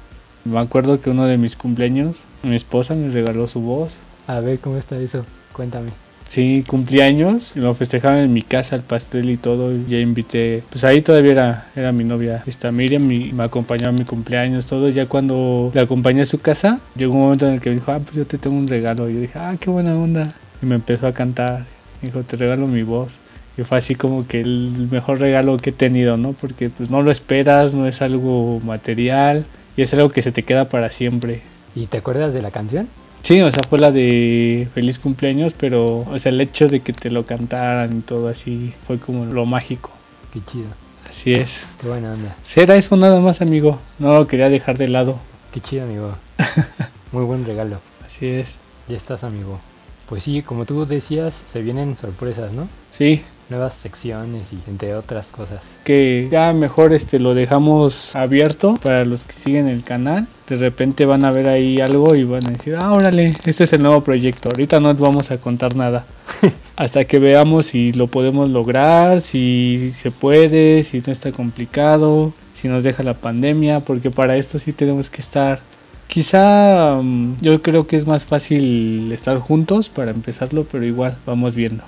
Me 0.45 0.59
acuerdo 0.59 1.01
que 1.01 1.11
uno 1.11 1.27
de 1.27 1.37
mis 1.37 1.55
cumpleaños, 1.55 2.23
mi 2.43 2.57
esposa 2.57 2.95
me 2.95 3.13
regaló 3.13 3.47
su 3.47 3.61
voz. 3.61 3.95
A 4.27 4.41
ver 4.41 4.59
cómo 4.59 4.79
está 4.79 4.97
eso. 4.97 5.27
Cuéntame. 5.53 5.91
Sí, 6.29 6.65
cumpleaños, 6.67 7.53
y 7.55 7.59
lo 7.61 7.75
festejaron 7.75 8.21
en 8.21 8.33
mi 8.33 8.41
casa, 8.41 8.75
el 8.75 8.81
pastel 8.81 9.29
y 9.29 9.37
todo. 9.37 9.71
y 9.71 9.85
Ya 9.87 9.99
invité, 9.99 10.63
pues 10.71 10.83
ahí 10.83 11.03
todavía 11.03 11.33
era, 11.33 11.67
era 11.77 11.93
mi 11.93 12.05
novia, 12.05 12.43
esta 12.47 12.73
Miriam, 12.73 13.13
y 13.13 13.35
me 13.35 13.45
acompañó 13.45 13.91
a 13.91 13.93
mi 13.93 14.07
cumpleaños, 14.07 14.65
todo. 14.65 14.89
Ya 14.89 15.05
cuando 15.05 15.71
la 15.75 15.83
acompañé 15.83 16.23
a 16.23 16.27
su 16.27 16.41
casa, 16.41 16.81
llegó 16.97 17.13
un 17.13 17.21
momento 17.21 17.47
en 17.47 17.55
el 17.55 17.61
que 17.61 17.69
me 17.69 17.75
dijo, 17.77 17.93
ah, 17.93 17.99
pues 17.99 18.17
yo 18.17 18.27
te 18.27 18.39
tengo 18.39 18.57
un 18.57 18.67
regalo. 18.67 19.11
Y 19.11 19.15
yo 19.15 19.21
dije, 19.21 19.39
ah, 19.39 19.55
qué 19.61 19.69
buena 19.69 19.95
onda. 19.95 20.35
Y 20.63 20.67
me 20.67 20.77
empezó 20.77 21.07
a 21.07 21.13
cantar. 21.13 21.67
Dijo, 22.01 22.23
te 22.23 22.37
regalo 22.37 22.67
mi 22.67 22.83
voz. 22.83 23.13
Y 23.57 23.63
fue 23.63 23.79
así 23.79 23.95
como 23.95 24.27
que 24.27 24.41
el 24.41 24.89
mejor 24.91 25.21
regalo 25.21 25.57
que 25.59 25.71
he 25.71 25.73
tenido, 25.73 26.17
¿no? 26.17 26.33
Porque 26.33 26.71
pues 26.71 26.91
no 26.91 27.03
lo 27.03 27.11
esperas, 27.11 27.75
no 27.75 27.87
es 27.87 28.01
algo 28.01 28.61
material 28.61 29.45
y 29.77 29.83
es 29.83 29.93
algo 29.93 30.11
que 30.11 30.23
se 30.23 30.33
te 30.33 30.43
queda 30.43 30.69
para 30.69 30.91
siempre. 30.91 31.43
¿Y 31.75 31.87
te 31.87 31.99
acuerdas 31.99 32.35
de 32.35 32.43
la 32.43 32.51
canción? 32.51 32.89
Sí, 33.23 33.41
o 33.41 33.51
sea, 33.53 33.63
fue 33.69 33.79
la 33.79 33.93
de 33.93 34.69
feliz 34.75 34.99
cumpleaños, 34.99 35.55
pero 35.57 36.01
o 36.01 36.19
sea, 36.19 36.33
el 36.33 36.41
hecho 36.41 36.67
de 36.69 36.81
que 36.81 36.93
te 36.93 37.11
lo 37.11 37.25
cantaran 37.25 37.99
y 37.99 38.01
todo 38.01 38.29
así 38.29 38.75
fue 38.87 38.99
como 38.99 39.27
lo 39.27 39.47
mágico. 39.47 39.91
Qué 40.33 40.41
chido. 40.51 40.67
Así 41.09 41.33
es. 41.33 41.67
Qué 41.81 41.89
buena 41.89 42.13
onda. 42.13 42.35
Será 42.43 42.77
eso 42.77 42.97
nada 42.97 43.21
más, 43.21 43.43
amigo. 43.43 43.79
No 43.99 44.15
lo 44.15 44.27
quería 44.27 44.49
dejar 44.49 44.79
de 44.79 44.89
lado. 44.89 45.19
Qué 45.53 45.61
chido, 45.61 45.85
amigo. 45.85 46.17
Muy 47.13 47.25
buen 47.25 47.45
regalo. 47.45 47.81
Así 48.05 48.27
es. 48.27 48.57
Ya 48.89 48.97
estás, 48.97 49.23
amigo. 49.23 49.61
Pues 50.09 50.25
sí, 50.25 50.43
como 50.43 50.65
tú 50.65 50.85
decías, 50.85 51.33
se 51.53 51.63
vienen 51.63 51.97
sorpresas, 52.01 52.53
¿no? 52.53 52.69
Sí, 52.91 53.23
Nuevas 53.49 53.75
secciones 53.83 54.43
y 54.53 54.71
entre 54.71 54.95
otras 54.95 55.27
cosas. 55.27 55.61
que 55.85 56.29
ya 56.31 56.53
mejor 56.53 56.95
este 56.95 57.19
lo 57.19 57.35
dejamos 57.35 58.15
abierto 58.15 58.79
para 58.83 59.05
los 59.05 59.25
que 59.25 59.33
siguen 59.33 59.69
el 59.69 59.83
canal. 59.83 60.27
De 60.49 60.57
repente 60.57 61.07
van 61.07 61.25
a 61.25 61.31
ver 61.31 61.49
ahí 61.49 61.81
algo 61.81 62.15
y 62.15 62.25
van 62.25 62.47
a 62.47 62.51
decir, 62.51 62.77
ah, 62.81 62.93
órale, 62.93 63.33
este 63.45 63.65
es 63.65 63.73
el 63.73 63.83
nuevo 63.83 64.03
proyecto. 64.03 64.49
Ahorita 64.51 64.81
no 64.81 64.95
vamos 64.95 65.31
a 65.31 65.39
contar 65.39 65.77
nada. 65.77 66.07
Hasta 66.77 67.05
que 67.05 67.19
veamos 67.19 67.67
si 67.67 67.93
lo 67.93 68.07
podemos 68.07 68.49
lograr, 68.49 69.21
si 69.21 69.93
se 69.97 70.11
puede, 70.11 70.83
si 70.85 71.01
no 71.01 71.13
está 71.13 71.33
complicado, 71.33 72.33
si 72.55 72.69
nos 72.69 72.85
deja 72.85 73.03
la 73.03 73.15
pandemia, 73.15 73.81
porque 73.81 74.11
para 74.11 74.37
esto 74.37 74.59
sí 74.59 74.73
tenemos 74.73 75.11
que 75.11 75.21
estar. 75.21 75.61
Quizá 76.07 77.01
mm, 77.03 77.37
yo 77.41 77.63
creo 77.63 77.87
que 77.87 77.97
es 77.97 78.07
más 78.07 78.25
fácil 78.25 79.11
estar 79.13 79.39
juntos 79.39 79.89
para 79.89 80.11
empezarlo, 80.11 80.65
pero 80.71 80.85
igual 80.85 81.17
vamos 81.27 81.55
viendo. 81.55 81.85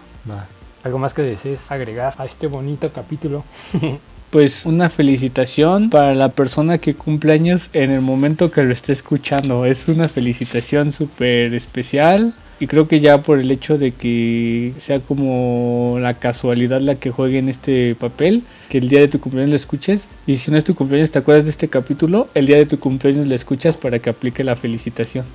¿Algo 0.85 0.99
más 0.99 1.15
que 1.15 1.23
desees 1.23 1.71
agregar 1.71 2.15
a 2.19 2.27
este 2.27 2.47
bonito 2.47 2.91
capítulo? 2.93 3.45
Pues 4.31 4.67
una 4.67 4.91
felicitación 4.91 5.91
para 5.91 6.13
la 6.13 6.29
persona 6.29 6.79
que 6.79 6.95
cumple 6.97 7.35
años 7.35 7.71
en 7.73 7.93
el 7.93 8.01
momento 8.01 8.51
que 8.51 8.65
lo 8.65 8.73
esté 8.73 8.93
escuchando. 8.93 9.65
Es 9.65 9.87
una 9.87 10.09
felicitación 10.09 10.91
súper 10.91 11.55
especial. 11.55 12.35
Y 12.59 12.67
creo 12.67 12.89
que 12.89 12.99
ya 12.99 13.23
por 13.23 13.39
el 13.39 13.49
hecho 13.53 13.79
de 13.79 13.93
que 13.93 14.75
sea 14.79 14.99
como 14.99 15.99
la 16.01 16.15
casualidad 16.15 16.81
la 16.81 16.97
que 16.97 17.13
juegue 17.13 17.39
en 17.39 17.49
este 17.49 17.95
papel, 17.95 18.43
que 18.69 18.79
el 18.79 18.89
día 18.89 18.99
de 18.99 19.07
tu 19.07 19.21
cumpleaños 19.21 19.51
lo 19.51 19.57
escuches. 19.57 20.09
Y 20.27 20.39
si 20.39 20.51
no 20.51 20.57
es 20.57 20.65
tu 20.65 20.75
cumpleaños, 20.75 21.13
te 21.13 21.21
acuerdas 21.21 21.45
de 21.45 21.53
este 21.53 21.69
capítulo, 21.69 22.27
el 22.35 22.47
día 22.47 22.57
de 22.57 22.67
tu 22.67 22.81
cumpleaños 22.81 23.29
lo 23.29 23.37
escuchas 23.37 23.77
para 23.77 24.01
que 24.01 24.11
aplique 24.11 24.43
la 24.43 24.57
felicitación. 24.57 25.27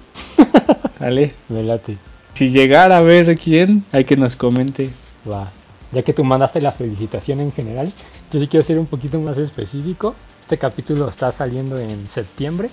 ¿Vale? 1.00 1.32
Me 1.48 1.64
late. 1.64 1.96
Si 2.34 2.50
llegara 2.50 2.98
a 2.98 3.02
ver 3.02 3.38
quién, 3.38 3.86
hay 3.94 4.04
que 4.04 4.18
nos 4.18 4.36
comente. 4.36 4.90
Va. 5.30 5.52
Ya 5.92 6.04
que 6.04 6.14
tú 6.14 6.24
mandaste 6.24 6.62
la 6.62 6.72
felicitación 6.72 7.40
en 7.40 7.52
general, 7.52 7.92
yo 8.32 8.40
sí 8.40 8.48
quiero 8.48 8.64
ser 8.64 8.78
un 8.78 8.86
poquito 8.86 9.20
más 9.20 9.38
específico. 9.38 10.16
Este 10.42 10.58
capítulo 10.58 11.10
está 11.10 11.32
saliendo 11.32 11.80
en 11.80 12.08
septiembre. 12.10 12.70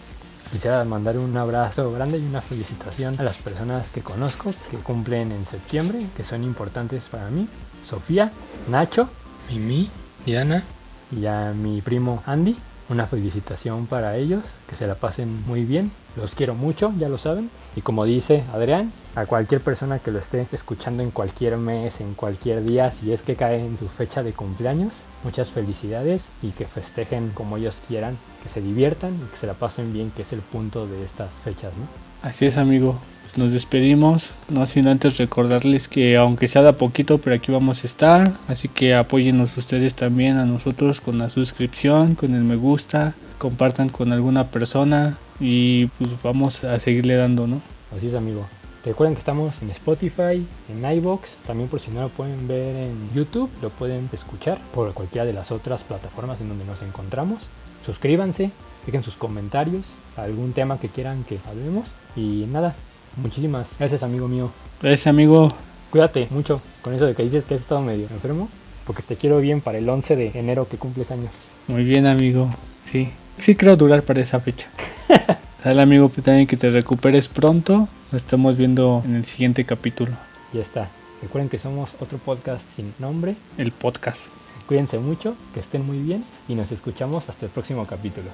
Quisiera 0.52 0.84
mandar 0.84 1.18
un 1.18 1.36
abrazo 1.36 1.90
grande 1.92 2.18
y 2.18 2.24
una 2.24 2.40
felicitación 2.40 3.16
a 3.18 3.22
las 3.22 3.36
personas 3.36 3.88
que 3.88 4.02
conozco 4.02 4.54
que 4.70 4.76
cumplen 4.76 5.32
en 5.32 5.44
septiembre, 5.46 6.06
que 6.16 6.24
son 6.24 6.44
importantes 6.44 7.04
para 7.04 7.28
mí. 7.30 7.48
Sofía, 7.88 8.32
Nacho 8.68 9.08
Mimi, 9.50 9.90
Diana, 10.24 10.62
y 11.10 11.26
a 11.26 11.52
mi 11.52 11.82
primo 11.82 12.22
Andy. 12.26 12.56
Una 12.88 13.06
felicitación 13.06 13.86
para 13.86 14.16
ellos, 14.16 14.44
que 14.68 14.76
se 14.76 14.86
la 14.86 14.94
pasen 14.94 15.44
muy 15.46 15.64
bien. 15.64 15.90
Los 16.16 16.34
quiero 16.34 16.54
mucho, 16.54 16.92
ya 16.98 17.08
lo 17.08 17.18
saben. 17.18 17.50
Y 17.76 17.82
como 17.82 18.04
dice 18.04 18.42
Adrián, 18.54 18.90
a 19.14 19.26
cualquier 19.26 19.60
persona 19.60 19.98
que 19.98 20.10
lo 20.10 20.18
esté 20.18 20.46
escuchando 20.50 21.02
en 21.02 21.10
cualquier 21.10 21.58
mes, 21.58 22.00
en 22.00 22.14
cualquier 22.14 22.64
día, 22.64 22.90
si 22.90 23.12
es 23.12 23.22
que 23.22 23.36
cae 23.36 23.64
en 23.64 23.76
su 23.76 23.88
fecha 23.88 24.22
de 24.22 24.32
cumpleaños, 24.32 24.92
muchas 25.24 25.50
felicidades 25.50 26.24
y 26.42 26.50
que 26.50 26.66
festejen 26.66 27.30
como 27.34 27.58
ellos 27.58 27.82
quieran, 27.86 28.16
que 28.42 28.48
se 28.48 28.62
diviertan 28.62 29.14
y 29.14 29.30
que 29.30 29.36
se 29.36 29.46
la 29.46 29.54
pasen 29.54 29.92
bien, 29.92 30.10
que 30.10 30.22
es 30.22 30.32
el 30.32 30.40
punto 30.40 30.86
de 30.86 31.04
estas 31.04 31.30
fechas, 31.44 31.72
¿no? 31.76 31.86
Así 32.26 32.46
es, 32.46 32.56
amigo. 32.56 32.98
Pues 33.24 33.36
nos 33.36 33.52
despedimos. 33.52 34.30
No 34.48 34.64
sin 34.64 34.88
antes 34.88 35.18
recordarles 35.18 35.88
que 35.88 36.16
aunque 36.16 36.48
sea 36.48 36.62
de 36.62 36.72
poquito, 36.72 37.18
pero 37.18 37.36
aquí 37.36 37.52
vamos 37.52 37.82
a 37.82 37.86
estar. 37.86 38.32
Así 38.48 38.68
que 38.68 38.94
apóyennos 38.94 39.56
ustedes 39.58 39.94
también 39.94 40.38
a 40.38 40.46
nosotros 40.46 41.02
con 41.02 41.18
la 41.18 41.28
suscripción, 41.28 42.14
con 42.14 42.34
el 42.34 42.42
me 42.42 42.56
gusta, 42.56 43.14
compartan 43.38 43.90
con 43.90 44.12
alguna 44.12 44.48
persona 44.48 45.18
y 45.40 45.86
pues 45.86 46.10
vamos 46.22 46.64
a 46.64 46.78
seguirle 46.78 47.16
dando, 47.16 47.46
¿no? 47.46 47.60
Así 47.96 48.08
es, 48.08 48.14
amigo. 48.14 48.46
Recuerden 48.86 49.14
que 49.14 49.18
estamos 49.18 49.60
en 49.62 49.70
Spotify, 49.70 50.46
en 50.68 50.96
iBox, 50.98 51.34
también 51.44 51.68
por 51.68 51.80
si 51.80 51.90
no 51.90 52.02
lo 52.02 52.08
pueden 52.08 52.46
ver 52.46 52.76
en 52.76 53.10
YouTube, 53.12 53.50
lo 53.60 53.70
pueden 53.70 54.08
escuchar 54.12 54.60
por 54.72 54.94
cualquiera 54.94 55.24
de 55.24 55.32
las 55.32 55.50
otras 55.50 55.82
plataformas 55.82 56.40
en 56.40 56.48
donde 56.48 56.64
nos 56.64 56.82
encontramos. 56.82 57.40
Suscríbanse, 57.84 58.52
dejen 58.86 59.02
sus 59.02 59.16
comentarios, 59.16 59.88
algún 60.16 60.52
tema 60.52 60.78
que 60.78 60.88
quieran 60.88 61.24
que 61.24 61.40
hablemos 61.48 61.88
y 62.14 62.46
nada, 62.48 62.76
muchísimas 63.16 63.76
gracias 63.76 64.04
amigo 64.04 64.28
mío. 64.28 64.52
Gracias 64.80 65.08
amigo. 65.08 65.48
Cuídate 65.90 66.28
mucho 66.30 66.60
con 66.80 66.94
eso 66.94 67.06
de 67.06 67.14
que 67.14 67.24
dices 67.24 67.44
que 67.44 67.54
has 67.54 67.62
estado 67.62 67.80
medio 67.80 68.06
enfermo, 68.08 68.48
porque 68.86 69.02
te 69.02 69.16
quiero 69.16 69.40
bien 69.40 69.60
para 69.60 69.78
el 69.78 69.88
11 69.88 70.14
de 70.14 70.30
enero 70.34 70.68
que 70.68 70.76
cumples 70.76 71.10
años. 71.10 71.42
Muy 71.66 71.82
bien 71.82 72.06
amigo, 72.06 72.50
sí, 72.84 73.08
sí 73.38 73.54
creo 73.54 73.76
durar 73.76 74.02
para 74.02 74.20
esa 74.20 74.40
fecha. 74.40 74.68
Dale 75.64 75.82
amigo, 75.82 76.08
pues 76.08 76.24
también 76.24 76.46
que 76.46 76.56
te 76.56 76.70
recuperes 76.70 77.28
pronto. 77.28 77.88
Nos 78.12 78.22
estamos 78.22 78.56
viendo 78.56 79.02
en 79.04 79.16
el 79.16 79.24
siguiente 79.24 79.64
capítulo. 79.64 80.12
Ya 80.52 80.60
está. 80.60 80.88
Recuerden 81.22 81.48
que 81.48 81.58
somos 81.58 81.96
otro 82.00 82.18
podcast 82.18 82.68
sin 82.68 82.94
nombre. 82.98 83.36
El 83.58 83.72
podcast. 83.72 84.28
Cuídense 84.66 84.98
mucho, 84.98 85.36
que 85.54 85.60
estén 85.60 85.86
muy 85.86 85.98
bien 85.98 86.24
y 86.48 86.54
nos 86.54 86.72
escuchamos 86.72 87.28
hasta 87.28 87.46
el 87.46 87.52
próximo 87.52 87.86
capítulo. 87.86 88.28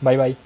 Bye 0.00 0.16
bye. 0.16 0.45